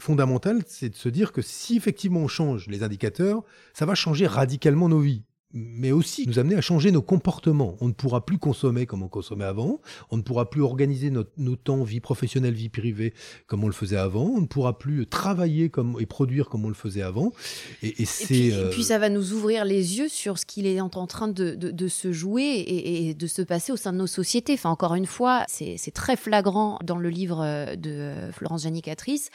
fondamental, 0.00 0.62
c'est 0.66 0.88
de 0.88 0.96
se 0.96 1.08
dire 1.08 1.30
que 1.30 1.42
si 1.42 1.76
effectivement 1.76 2.20
on 2.20 2.28
change 2.28 2.66
les 2.66 2.82
indicateurs, 2.82 3.44
ça 3.72 3.86
va 3.86 3.94
changer 3.94 4.26
radicalement 4.26 4.88
nos 4.88 4.98
vies 4.98 5.22
mais 5.54 5.92
aussi 5.92 6.26
nous 6.26 6.38
amener 6.38 6.56
à 6.56 6.60
changer 6.60 6.90
nos 6.90 7.00
comportements. 7.00 7.76
On 7.80 7.88
ne 7.88 7.92
pourra 7.92 8.26
plus 8.26 8.38
consommer 8.38 8.84
comme 8.84 9.02
on 9.02 9.08
consommait 9.08 9.46
avant, 9.46 9.80
on 10.10 10.18
ne 10.18 10.22
pourra 10.22 10.50
plus 10.50 10.60
organiser 10.60 11.10
notre, 11.10 11.30
nos 11.38 11.56
temps, 11.56 11.84
vie 11.84 12.00
professionnelle, 12.00 12.52
vie 12.52 12.68
privée, 12.68 13.14
comme 13.46 13.64
on 13.64 13.66
le 13.66 13.72
faisait 13.72 13.96
avant, 13.96 14.24
on 14.24 14.42
ne 14.42 14.46
pourra 14.46 14.78
plus 14.78 15.06
travailler 15.06 15.70
comme, 15.70 15.96
et 16.00 16.06
produire 16.06 16.48
comme 16.50 16.66
on 16.66 16.68
le 16.68 16.74
faisait 16.74 17.02
avant. 17.02 17.32
Et, 17.82 18.02
et, 18.02 18.06
puis, 18.06 18.48
et 18.48 18.70
puis, 18.70 18.84
ça 18.84 18.98
va 18.98 19.08
nous 19.08 19.32
ouvrir 19.32 19.64
les 19.64 19.98
yeux 19.98 20.08
sur 20.08 20.38
ce 20.38 20.44
qu'il 20.44 20.66
est 20.66 20.80
en 20.80 20.88
train 20.88 21.28
de, 21.28 21.54
de, 21.54 21.70
de 21.70 21.88
se 21.88 22.12
jouer 22.12 22.42
et, 22.42 23.08
et, 23.08 23.14
de 23.14 23.26
se 23.26 23.40
passer 23.40 23.72
au 23.72 23.76
sein 23.76 23.92
de 23.92 23.98
nos 23.98 24.06
sociétés. 24.06 24.52
Enfin, 24.54 24.70
encore 24.70 24.94
une 24.94 25.06
fois, 25.06 25.44
c'est 25.48 25.78
très 25.94 26.16
flagrant 26.16 26.78
dans 26.84 26.98
le 26.98 27.08
livre 27.08 27.74
de 27.76 28.12
Florence 28.32 28.64
Janicatrice. 28.64 29.30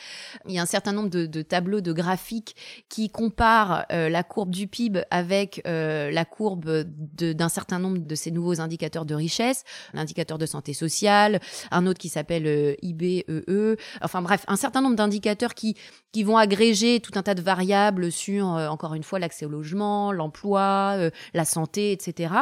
Il 0.47 0.54
y 0.54 0.60
a 0.60 0.62
un 0.62 0.67
certain 0.67 0.93
nombre 0.93 1.10
de, 1.10 1.26
de 1.26 1.41
tableaux, 1.41 1.82
de 1.82 1.91
graphiques 1.91 2.56
qui 2.89 3.10
comparent 3.10 3.86
euh, 3.91 4.10
la 4.10 4.21
courbe 4.23 4.52
du 4.52 4.67
PIB 4.67 5.02
avec... 5.10 5.62
Euh, 5.65 6.02
la 6.11 6.25
courbe 6.25 6.83
d'un 6.85 7.49
certain 7.49 7.79
nombre 7.79 7.99
de 7.99 8.15
ces 8.15 8.31
nouveaux 8.31 8.61
indicateurs 8.61 9.05
de 9.05 9.15
richesse, 9.15 9.63
l'indicateur 9.93 10.37
de 10.37 10.45
santé 10.45 10.73
sociale, 10.73 11.39
un 11.71 11.87
autre 11.87 11.99
qui 11.99 12.09
s'appelle 12.09 12.75
IBEE, 12.81 13.25
e. 13.29 13.77
enfin 14.01 14.21
bref, 14.21 14.43
un 14.47 14.55
certain 14.55 14.81
nombre 14.81 14.95
d'indicateurs 14.95 15.53
qui, 15.53 15.75
qui 16.11 16.23
vont 16.23 16.37
agréger 16.37 16.99
tout 16.99 17.11
un 17.15 17.23
tas 17.23 17.35
de 17.35 17.41
variables 17.41 18.11
sur, 18.11 18.45
encore 18.45 18.93
une 18.93 19.03
fois, 19.03 19.19
l'accès 19.19 19.45
au 19.45 19.49
logement, 19.49 20.11
l'emploi, 20.11 20.97
la 21.33 21.45
santé, 21.45 21.91
etc 21.91 22.33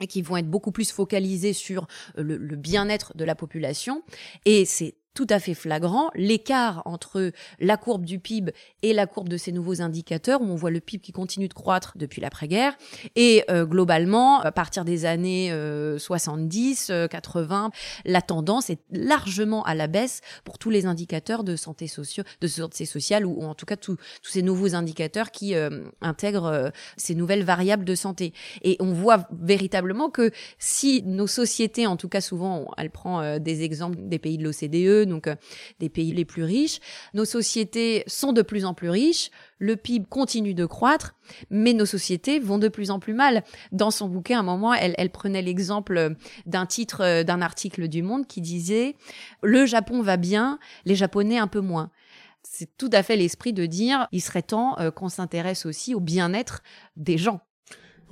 et 0.00 0.06
qui 0.06 0.22
vont 0.22 0.36
être 0.36 0.50
beaucoup 0.50 0.72
plus 0.72 0.92
focalisés 0.92 1.52
sur 1.52 1.86
le, 2.16 2.36
le 2.36 2.56
bien-être 2.56 3.16
de 3.16 3.24
la 3.24 3.34
population. 3.34 4.02
Et 4.44 4.64
c'est 4.64 4.94
tout 5.16 5.26
à 5.30 5.40
fait 5.40 5.54
flagrant. 5.54 6.10
L'écart 6.14 6.82
entre 6.84 7.32
la 7.58 7.76
courbe 7.78 8.04
du 8.04 8.20
PIB 8.20 8.52
et 8.82 8.92
la 8.92 9.06
courbe 9.06 9.30
de 9.30 9.38
ces 9.38 9.50
nouveaux 9.50 9.80
indicateurs 9.80 10.42
où 10.42 10.44
on 10.44 10.54
voit 10.54 10.70
le 10.70 10.78
PIB 10.78 11.02
qui 11.02 11.10
continue 11.10 11.48
de 11.48 11.54
croître 11.54 11.94
depuis 11.96 12.20
l'après-guerre 12.20 12.76
et 13.16 13.42
euh, 13.50 13.64
globalement 13.64 14.40
à 14.40 14.52
partir 14.52 14.84
des 14.84 15.06
années 15.06 15.50
70 15.98 16.90
euh, 16.90 17.08
80 17.08 17.66
euh, 17.66 17.68
la 18.04 18.20
tendance 18.20 18.68
est 18.68 18.80
largement 18.90 19.62
à 19.64 19.74
la 19.74 19.86
baisse 19.86 20.20
pour 20.44 20.58
tous 20.58 20.68
les 20.68 20.84
indicateurs 20.84 21.44
de 21.44 21.56
santé 21.56 21.86
sociaux 21.86 22.24
de 22.42 22.46
santé 22.46 22.84
sociale 22.84 23.24
ou, 23.24 23.42
en 23.42 23.54
tout 23.54 23.66
cas 23.66 23.76
tous 23.76 23.96
ces 24.22 24.42
nouveaux 24.42 24.74
indicateurs 24.74 25.30
qui 25.30 25.54
intègrent 26.02 26.70
ces 26.98 27.14
nouvelles 27.14 27.44
variables 27.44 27.86
de 27.86 27.94
santé. 27.94 28.34
Et 28.62 28.76
on 28.80 28.92
voit 28.92 29.26
véritablement 29.40 30.10
que 30.10 30.30
si 30.58 31.02
nos 31.04 31.26
sociétés 31.26 31.86
en 31.86 31.96
tout 31.96 32.10
cas 32.10 32.20
souvent 32.20 32.66
elle 32.76 32.90
prend 32.90 33.38
des 33.38 33.62
exemples 33.62 33.96
des 33.98 34.18
pays 34.18 34.36
de 34.36 34.44
l'OCDE 34.44 35.05
donc 35.06 35.26
euh, 35.26 35.36
des 35.80 35.88
pays 35.88 36.12
les 36.12 36.24
plus 36.24 36.44
riches. 36.44 36.80
Nos 37.14 37.24
sociétés 37.24 38.04
sont 38.06 38.32
de 38.32 38.42
plus 38.42 38.64
en 38.64 38.74
plus 38.74 38.90
riches, 38.90 39.30
le 39.58 39.76
PIB 39.76 40.06
continue 40.08 40.54
de 40.54 40.66
croître, 40.66 41.14
mais 41.50 41.72
nos 41.72 41.86
sociétés 41.86 42.38
vont 42.38 42.58
de 42.58 42.68
plus 42.68 42.90
en 42.90 42.98
plus 42.98 43.14
mal. 43.14 43.42
Dans 43.72 43.90
son 43.90 44.08
bouquin, 44.08 44.38
à 44.38 44.40
un 44.40 44.44
moment, 44.44 44.74
elle, 44.74 45.10
prenait 45.10 45.42
l'exemple 45.42 46.14
d'un 46.44 46.66
titre 46.66 47.02
euh, 47.02 47.24
d'un 47.24 47.40
article 47.40 47.88
du 47.88 48.02
Monde 48.02 48.26
qui 48.26 48.40
disait 48.40 48.96
Le 49.42 49.66
Japon 49.66 50.02
va 50.02 50.16
bien, 50.16 50.58
les 50.84 50.94
Japonais 50.94 51.38
un 51.38 51.48
peu 51.48 51.60
moins 51.60 51.90
c'est 52.48 52.76
tout 52.76 52.90
à 52.92 53.02
fait 53.02 53.16
l'esprit 53.16 53.52
de 53.52 53.66
dire 53.66 54.08
il 54.12 54.22
serait 54.22 54.42
temps 54.42 54.78
euh, 54.78 54.90
qu'on 54.90 55.08
s'intéresse 55.08 55.66
aussi 55.66 55.94
au 55.94 56.00
bien-être 56.00 56.62
des 56.96 57.18
gens. 57.18 57.40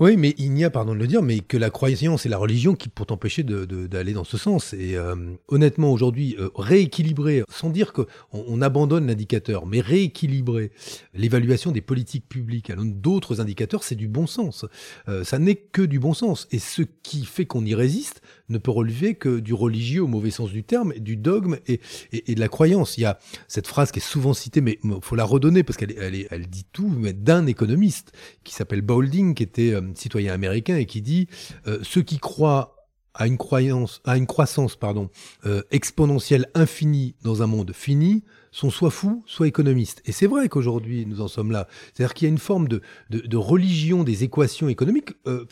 Oui, 0.00 0.16
mais 0.16 0.34
il 0.38 0.50
n'y 0.52 0.64
a, 0.64 0.70
pardon 0.70 0.92
de 0.92 0.98
le 0.98 1.06
dire, 1.06 1.22
mais 1.22 1.38
que 1.38 1.56
la 1.56 1.70
croyance 1.70 2.26
et 2.26 2.28
la 2.28 2.36
religion 2.36 2.74
qui 2.74 2.88
pour 2.88 3.06
t'empêcher 3.06 3.44
d'aller 3.44 4.12
dans 4.12 4.24
ce 4.24 4.36
sens. 4.36 4.72
Et 4.72 4.96
euh, 4.96 5.14
honnêtement, 5.46 5.92
aujourd'hui, 5.92 6.34
euh, 6.40 6.50
rééquilibrer, 6.56 7.44
sans 7.48 7.70
dire 7.70 7.92
qu'on 7.92 8.06
on 8.32 8.60
abandonne 8.60 9.06
l'indicateur, 9.06 9.66
mais 9.66 9.80
rééquilibrer 9.80 10.72
l'évaluation 11.14 11.70
des 11.70 11.80
politiques 11.80 12.28
publiques 12.28 12.70
à 12.70 12.74
d'autres 12.76 13.40
indicateurs, 13.40 13.84
c'est 13.84 13.94
du 13.94 14.08
bon 14.08 14.26
sens. 14.26 14.66
Euh, 15.08 15.22
ça 15.22 15.38
n'est 15.38 15.54
que 15.54 15.82
du 15.82 16.00
bon 16.00 16.12
sens. 16.12 16.48
Et 16.50 16.58
ce 16.58 16.82
qui 16.82 17.24
fait 17.24 17.46
qu'on 17.46 17.64
y 17.64 17.76
résiste 17.76 18.20
ne 18.48 18.58
peut 18.58 18.70
relever 18.70 19.14
que 19.14 19.40
du 19.40 19.54
religieux 19.54 20.02
au 20.02 20.06
mauvais 20.06 20.30
sens 20.30 20.50
du 20.50 20.64
terme, 20.64 20.92
du 20.94 21.16
dogme 21.16 21.58
et, 21.66 21.80
de 22.12 22.40
la 22.40 22.48
croyance. 22.48 22.98
Il 22.98 23.02
y 23.02 23.04
a 23.04 23.18
cette 23.48 23.66
phrase 23.66 23.92
qui 23.92 24.00
est 24.00 24.02
souvent 24.02 24.34
citée, 24.34 24.60
mais 24.60 24.78
il 24.84 24.98
faut 25.00 25.16
la 25.16 25.24
redonner 25.24 25.62
parce 25.62 25.76
qu'elle 25.76 25.94
elle, 26.30 26.46
dit 26.46 26.66
tout, 26.72 26.88
mais 26.88 27.12
d'un 27.12 27.46
économiste 27.46 28.12
qui 28.44 28.54
s'appelle 28.54 28.82
Boulding, 28.82 29.34
qui 29.34 29.42
était 29.42 29.74
citoyen 29.94 30.32
américain 30.32 30.76
et 30.76 30.86
qui 30.86 31.02
dit 31.02 31.28
euh, 31.66 31.78
ceux 31.82 32.02
qui 32.02 32.18
croient 32.18 32.73
à 33.14 33.26
une 33.26 33.38
croyance, 33.38 34.00
à 34.04 34.16
une 34.16 34.26
croissance 34.26 34.76
pardon 34.76 35.10
euh, 35.46 35.62
exponentielle 35.70 36.48
infinie 36.54 37.14
dans 37.22 37.42
un 37.42 37.46
monde 37.46 37.72
fini 37.72 38.24
sont 38.54 38.70
soit 38.70 38.90
fous, 38.90 39.24
soit 39.26 39.48
économistes. 39.48 40.00
Et 40.04 40.12
c'est 40.12 40.28
vrai 40.28 40.48
qu'aujourd'hui, 40.48 41.06
nous 41.06 41.20
en 41.20 41.26
sommes 41.26 41.50
là. 41.50 41.66
C'est-à-dire 41.92 42.14
qu'il 42.14 42.26
y 42.26 42.30
a 42.30 42.32
une 42.32 42.38
forme 42.38 42.68
de, 42.68 42.82
de, 43.10 43.18
de, 43.18 43.36
religion 43.36 44.04
des 44.04 44.22
équations 44.22 44.68
économiques. 44.68 45.10
Euh, 45.26 45.44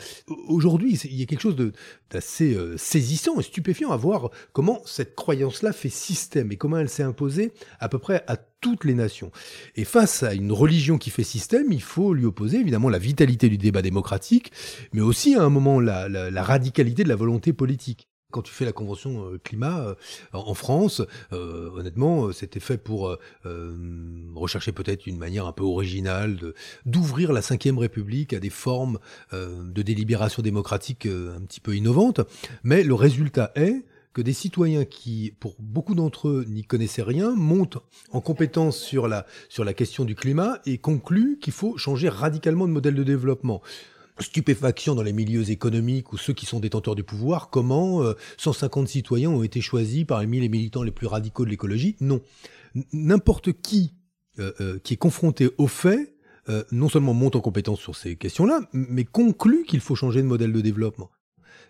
aujourd'hui, 0.47 0.93
il 1.03 1.15
y 1.15 1.21
a 1.21 1.25
quelque 1.25 1.41
chose 1.41 1.57
d'assez 2.09 2.53
euh, 2.53 2.77
saisissant 2.77 3.37
et 3.39 3.43
stupéfiant 3.43 3.91
à 3.91 3.97
voir 3.97 4.29
comment 4.53 4.81
cette 4.85 5.15
croyance-là 5.15 5.73
fait 5.73 5.89
système 5.89 6.51
et 6.53 6.55
comment 6.55 6.77
elle 6.77 6.87
s'est 6.87 7.03
imposée 7.03 7.51
à 7.81 7.89
peu 7.89 7.99
près 7.99 8.23
à 8.27 8.37
toutes 8.63 8.85
les 8.85 8.95
nations. 8.95 9.31
Et 9.75 9.83
face 9.83 10.23
à 10.23 10.33
une 10.33 10.53
religion 10.53 10.97
qui 10.97 11.09
fait 11.09 11.23
système, 11.23 11.71
il 11.71 11.81
faut 11.81 12.13
lui 12.13 12.25
opposer 12.25 12.57
évidemment 12.57 12.89
la 12.89 12.97
vitalité 12.97 13.49
du 13.49 13.57
débat 13.57 13.81
démocratique, 13.81 14.51
mais 14.93 15.01
aussi 15.01 15.35
à 15.35 15.43
un 15.43 15.49
moment 15.49 15.79
la, 15.81 16.07
la, 16.07 16.31
la 16.31 16.43
radicalité 16.43 17.03
de 17.03 17.09
la 17.09 17.15
volonté 17.15 17.51
politique 17.51 18.07
quand 18.33 18.41
tu 18.41 18.51
fais 18.51 18.65
la 18.65 18.73
convention 18.73 19.25
euh, 19.27 19.37
climat 19.41 19.79
euh, 19.79 19.95
en 20.33 20.55
France, 20.55 21.01
euh, 21.31 21.69
honnêtement, 21.69 22.31
c'était 22.31 22.59
fait 22.59 22.77
pour 22.77 23.15
rechercher 24.33 24.71
peut-être 24.71 25.05
une 25.05 25.17
manière 25.17 25.45
un 25.45 25.51
peu 25.51 25.63
originale 25.63 26.35
de 26.37 26.55
d'ouvrir 26.85 27.31
la 27.31 27.41
Ve 27.41 27.77
République 27.77 28.33
à 28.33 28.39
des 28.39 28.49
formes 28.49 28.97
de 29.31 29.81
délibération 29.83 30.41
démocratique 30.41 31.05
un 31.05 31.41
petit 31.41 31.59
peu 31.59 31.75
innovantes. 31.75 32.21
Mais 32.63 32.83
le 32.83 32.95
résultat 32.95 33.51
est 33.55 33.85
que 34.13 34.21
des 34.21 34.33
citoyens 34.33 34.85
qui, 34.85 35.33
pour 35.39 35.55
beaucoup 35.59 35.95
d'entre 35.95 36.29
eux, 36.29 36.45
n'y 36.47 36.63
connaissaient 36.63 37.03
rien, 37.03 37.31
montent 37.35 37.79
en 38.11 38.21
compétence 38.21 38.77
sur 38.77 39.07
la, 39.07 39.25
sur 39.49 39.63
la 39.63 39.73
question 39.73 40.05
du 40.05 40.15
climat 40.15 40.59
et 40.65 40.77
concluent 40.77 41.39
qu'il 41.39 41.53
faut 41.53 41.77
changer 41.77 42.09
radicalement 42.09 42.67
de 42.67 42.73
modèle 42.73 42.95
de 42.95 43.03
développement 43.03 43.61
stupéfaction 44.19 44.95
dans 44.95 45.01
les 45.01 45.13
milieux 45.13 45.49
économiques 45.49 46.13
ou 46.13 46.17
ceux 46.17 46.33
qui 46.33 46.45
sont 46.45 46.59
détenteurs 46.59 46.95
du 46.95 47.03
pouvoir, 47.03 47.49
comment 47.49 48.03
150 48.37 48.85
euh, 48.85 48.87
citoyens 48.87 49.29
ont 49.29 49.43
été 49.43 49.61
choisis 49.61 50.05
parmi 50.05 50.39
les 50.39 50.49
militants 50.49 50.83
les 50.83 50.91
plus 50.91 51.07
radicaux 51.07 51.45
de 51.45 51.49
l'écologie? 51.49 51.95
Non. 51.99 52.21
N'importe 52.91 53.53
qui 53.53 53.93
euh, 54.39 54.51
euh, 54.61 54.79
qui 54.79 54.95
est 54.95 54.97
confronté 54.97 55.49
aux 55.59 55.67
faits, 55.67 56.09
non 56.73 56.89
seulement 56.89 57.13
monte 57.13 57.37
en 57.37 57.39
compétence 57.39 57.79
sur 57.79 57.95
ces 57.95 58.17
questions-là, 58.17 58.61
mais 58.73 59.05
conclut 59.05 59.63
qu'il 59.63 59.79
faut 59.79 59.95
changer 59.95 60.21
de 60.21 60.27
modèle 60.27 60.51
de 60.51 60.59
développement. 60.59 61.09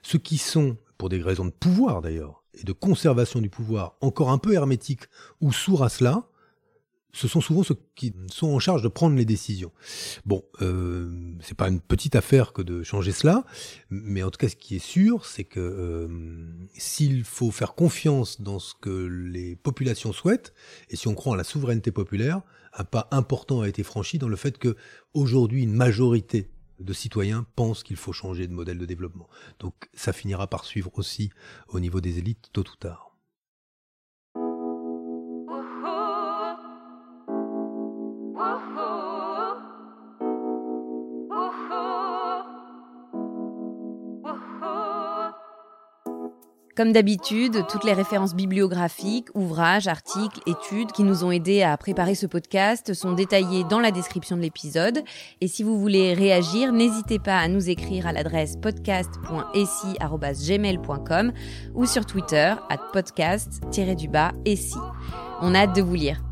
Ceux 0.01 0.17
qui 0.17 0.39
sont, 0.39 0.77
pour 0.97 1.09
des 1.09 1.21
raisons 1.21 1.45
de 1.45 1.51
pouvoir 1.51 2.01
d'ailleurs, 2.01 2.43
et 2.53 2.63
de 2.63 2.71
conservation 2.71 3.41
du 3.41 3.49
pouvoir, 3.49 3.95
encore 4.01 4.29
un 4.29 4.37
peu 4.37 4.53
hermétiques 4.53 5.03
ou 5.41 5.51
sourds 5.51 5.83
à 5.83 5.89
cela, 5.89 6.27
ce 7.13 7.27
sont 7.27 7.41
souvent 7.41 7.61
ceux 7.61 7.77
qui 7.95 8.13
sont 8.31 8.47
en 8.47 8.59
charge 8.59 8.81
de 8.81 8.87
prendre 8.87 9.15
les 9.15 9.25
décisions. 9.25 9.71
Bon, 10.25 10.43
euh, 10.61 11.35
c'est 11.41 11.55
pas 11.55 11.69
une 11.69 11.79
petite 11.79 12.15
affaire 12.15 12.53
que 12.53 12.63
de 12.63 12.81
changer 12.81 13.11
cela, 13.11 13.45
mais 13.91 14.23
en 14.23 14.31
tout 14.31 14.39
cas, 14.39 14.49
ce 14.49 14.55
qui 14.55 14.75
est 14.75 14.83
sûr, 14.83 15.25
c'est 15.25 15.43
que 15.43 15.59
euh, 15.59 16.07
s'il 16.75 17.23
faut 17.23 17.51
faire 17.51 17.75
confiance 17.75 18.41
dans 18.41 18.57
ce 18.57 18.73
que 18.73 18.89
les 18.89 19.55
populations 19.55 20.11
souhaitent, 20.11 20.53
et 20.89 20.95
si 20.95 21.07
on 21.07 21.13
croit 21.13 21.33
en 21.33 21.35
la 21.35 21.43
souveraineté 21.43 21.91
populaire, 21.91 22.41
un 22.75 22.83
pas 22.83 23.07
important 23.11 23.61
a 23.61 23.69
été 23.69 23.83
franchi 23.83 24.17
dans 24.17 24.27
le 24.27 24.35
fait 24.35 24.57
que 24.57 24.75
aujourd'hui, 25.13 25.61
une 25.61 25.75
majorité 25.75 26.49
de 26.83 26.93
citoyens 26.93 27.45
pensent 27.55 27.83
qu'il 27.83 27.95
faut 27.95 28.13
changer 28.13 28.47
de 28.47 28.53
modèle 28.53 28.77
de 28.77 28.85
développement. 28.85 29.29
Donc, 29.59 29.73
ça 29.93 30.13
finira 30.13 30.47
par 30.47 30.65
suivre 30.65 30.91
aussi 30.95 31.31
au 31.69 31.79
niveau 31.79 32.01
des 32.01 32.19
élites 32.19 32.49
tôt 32.53 32.61
ou 32.61 32.75
tard. 32.75 33.12
Comme 46.75 46.91
d'habitude, 46.91 47.67
toutes 47.69 47.83
les 47.83 47.93
références 47.93 48.33
bibliographiques, 48.33 49.27
ouvrages, 49.35 49.87
articles, 49.87 50.39
études 50.47 50.91
qui 50.91 51.03
nous 51.03 51.23
ont 51.23 51.29
aidés 51.29 51.61
à 51.61 51.77
préparer 51.77 52.15
ce 52.15 52.25
podcast 52.25 52.95
sont 52.95 53.11
détaillées 53.11 53.63
dans 53.63 53.79
la 53.79 53.91
description 53.91 54.37
de 54.37 54.41
l'épisode. 54.41 55.03
Et 55.39 55.47
si 55.47 55.61
vous 55.61 55.79
voulez 55.79 56.15
réagir, 56.15 56.73
n'hésitez 56.73 57.19
pas 57.19 57.37
à 57.37 57.47
nous 57.47 57.69
écrire 57.69 58.07
à 58.07 58.11
l'adresse 58.11 58.55
podcast.essi.gmail.com 58.59 61.31
ou 61.75 61.85
sur 61.85 62.07
Twitter 62.07 62.55
à 62.69 62.77
podcast-essi. 62.91 64.77
On 65.41 65.53
a 65.53 65.59
hâte 65.59 65.75
de 65.75 65.83
vous 65.83 65.93
lire. 65.93 66.23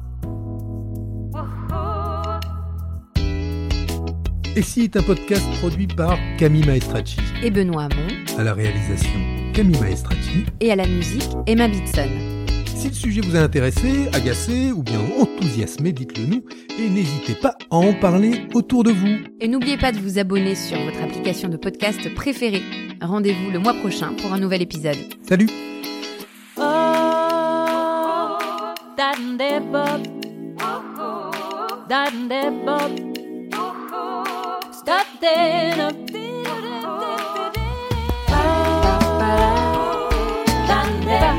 Essi 4.56 4.82
est 4.82 4.97
un 4.97 5.04
podcast 5.04 5.45
produit 5.60 5.86
par 5.88 6.17
Camille 6.39 6.65
Maestracci 6.65 7.19
et 7.43 7.51
Benoît 7.51 7.84
Hamon 7.84 8.08
à 8.38 8.43
la 8.43 8.56
réalisation 8.56 9.40
Camille 9.62 9.80
Maestracci. 9.80 10.45
Et 10.60 10.71
à 10.71 10.76
la 10.76 10.88
musique, 10.88 11.30
Emma 11.45 11.67
Bitson. 11.67 12.10
Si 12.65 12.88
le 12.88 12.93
sujet 12.95 13.21
vous 13.21 13.36
a 13.36 13.41
intéressé, 13.41 14.08
agacé 14.12 14.71
ou 14.71 14.82
bien 14.82 15.00
enthousiasmé, 15.19 15.91
dites-le 15.91 16.26
nous 16.26 16.43
et 16.80 16.89
n'hésitez 16.89 17.36
pas 17.36 17.54
à 17.69 17.76
en 17.76 17.93
parler 17.93 18.47
autour 18.56 18.84
de 18.84 18.89
vous. 18.89 19.19
Et 19.39 19.47
n'oubliez 19.47 19.78
pas 19.78 19.91
de 19.91 20.00
vous 20.00 20.17
abonner 20.17 20.56
sur 20.56 20.84
votre 20.84 21.00
application 21.04 21.47
de 21.47 21.58
podcast 21.58 22.12
préférée. 22.15 22.63
Rendez-vous 23.04 23.52
le 23.52 23.60
mois 23.60 23.76
prochain 23.76 24.15
pour 24.19 24.34
un 24.34 24.39
nouvel 24.39 24.63
épisode. 24.63 24.97
Salut 25.21 25.47
oh, 26.58 26.62